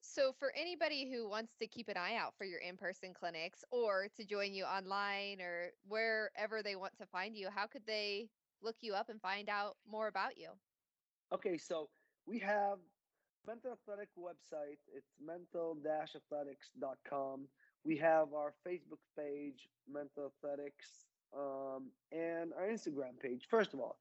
[0.01, 4.09] So for anybody who wants to keep an eye out for your in-person clinics or
[4.16, 8.28] to join you online or wherever they want to find you, how could they
[8.63, 10.49] look you up and find out more about you?
[11.33, 11.89] Okay, so
[12.27, 12.79] we have
[13.47, 14.79] mental athletic website.
[14.95, 17.49] It's mental-athletics.com.
[17.85, 21.07] We have our Facebook page, Mental Athletics,
[21.37, 23.47] um, and our Instagram page.
[23.51, 23.99] First of all,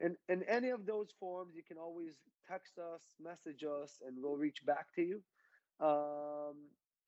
[0.00, 2.14] in, in any of those forms, you can always
[2.48, 5.20] text us, message us, and we'll reach back to you.
[5.80, 6.56] Um,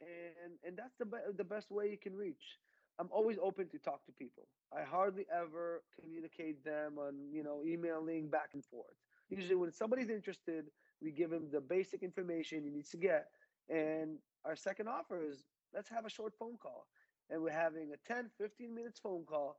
[0.01, 2.59] and and that's the be- the best way you can reach.
[3.01, 4.47] I'm always open to talk to people.
[4.77, 8.99] I hardly ever communicate them on you know emailing back and forth.
[9.31, 10.67] Usually, when somebody's interested,
[11.03, 13.29] we give them the basic information he needs to get.
[13.71, 15.45] And our second offer is
[15.75, 16.87] let's have a short phone call.
[17.31, 19.57] And we're having a 10, 15 minutes phone call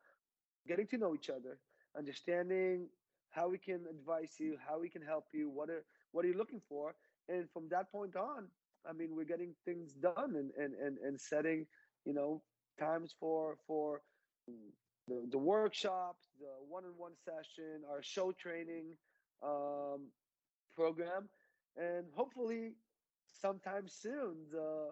[0.67, 1.57] getting to know each other,
[1.97, 2.89] understanding
[3.31, 6.37] how we can advise you, how we can help you, what are what are you
[6.37, 6.93] looking for,
[7.29, 8.49] and from that point on,
[8.87, 11.65] I mean, we're getting things done and and and, and setting,
[12.05, 12.43] you know,
[12.81, 14.01] times for for
[15.07, 18.87] the, the workshops, the one-on-one session, our show training
[19.43, 20.07] um,
[20.75, 21.29] program,
[21.77, 22.73] and hopefully
[23.41, 24.89] sometime soon the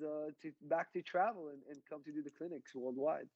[0.00, 3.28] the to back to travel and, and come to do the clinics worldwide.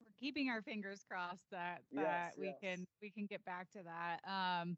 [0.00, 2.56] We're keeping our fingers crossed that that Yes, we yes.
[2.62, 4.18] can we can get back to that.
[4.26, 4.76] Um,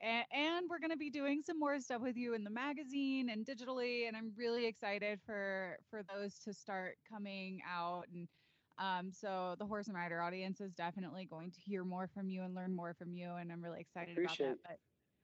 [0.00, 3.46] and, we're going to be doing some more stuff with you in the magazine and
[3.46, 8.28] digitally and i'm really excited for for those to start coming out and
[8.78, 12.42] um, so the horse and rider audience is definitely going to hear more from you
[12.42, 14.78] and learn more from you and i'm really excited about that Appreciate but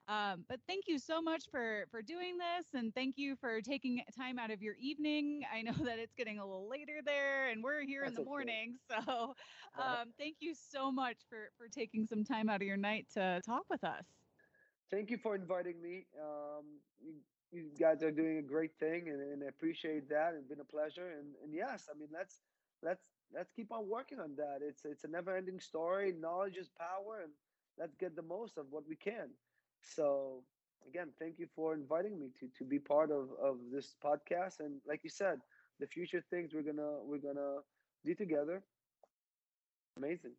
[0.07, 4.03] um, but thank you so much for for doing this and thank you for taking
[4.17, 5.43] time out of your evening.
[5.53, 8.29] I know that it's getting a little later there and we're here in the okay.
[8.29, 9.35] morning so
[9.79, 13.41] um, thank you so much for for taking some time out of your night to
[13.47, 14.05] talk with us
[14.91, 16.07] Thank you for inviting me.
[16.21, 16.65] Um,
[17.03, 17.15] you,
[17.53, 20.35] you guys are doing a great thing, and, and I appreciate that.
[20.37, 21.11] It's been a pleasure.
[21.19, 22.41] And, and yes, I mean let's
[22.83, 23.05] let's
[23.35, 24.59] let's keep on working on that.
[24.63, 26.13] It's it's a never-ending story.
[26.19, 27.33] Knowledge is power, and
[27.79, 29.31] let's get the most of what we can.
[29.83, 30.45] So
[30.87, 34.61] again, thank you for inviting me to to be part of of this podcast.
[34.61, 35.41] And like you said,
[35.81, 37.59] the future things we're gonna we're gonna
[38.05, 38.63] do together.
[39.97, 40.35] Amazing.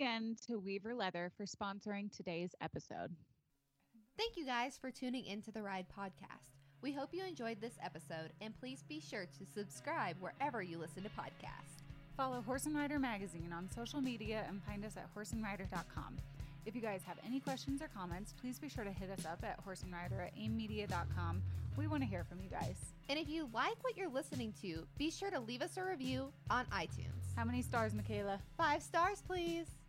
[0.00, 3.14] Again to weaver leather for sponsoring today's episode
[4.16, 6.56] Thank you guys for tuning into the Ride Podcast.
[6.82, 11.02] We hope you enjoyed this episode, and please be sure to subscribe wherever you listen
[11.04, 11.84] to podcasts.
[12.18, 16.18] Follow Horse and Rider Magazine on social media and find us at horseandrider.com.
[16.66, 19.42] If you guys have any questions or comments, please be sure to hit us up
[19.42, 21.42] at horseandrider at aimmedia.com.
[21.78, 22.76] We want to hear from you guys.
[23.08, 26.30] And if you like what you're listening to, be sure to leave us a review
[26.50, 27.34] on iTunes.
[27.36, 28.38] How many stars, Michaela?
[28.58, 29.79] Five stars, please.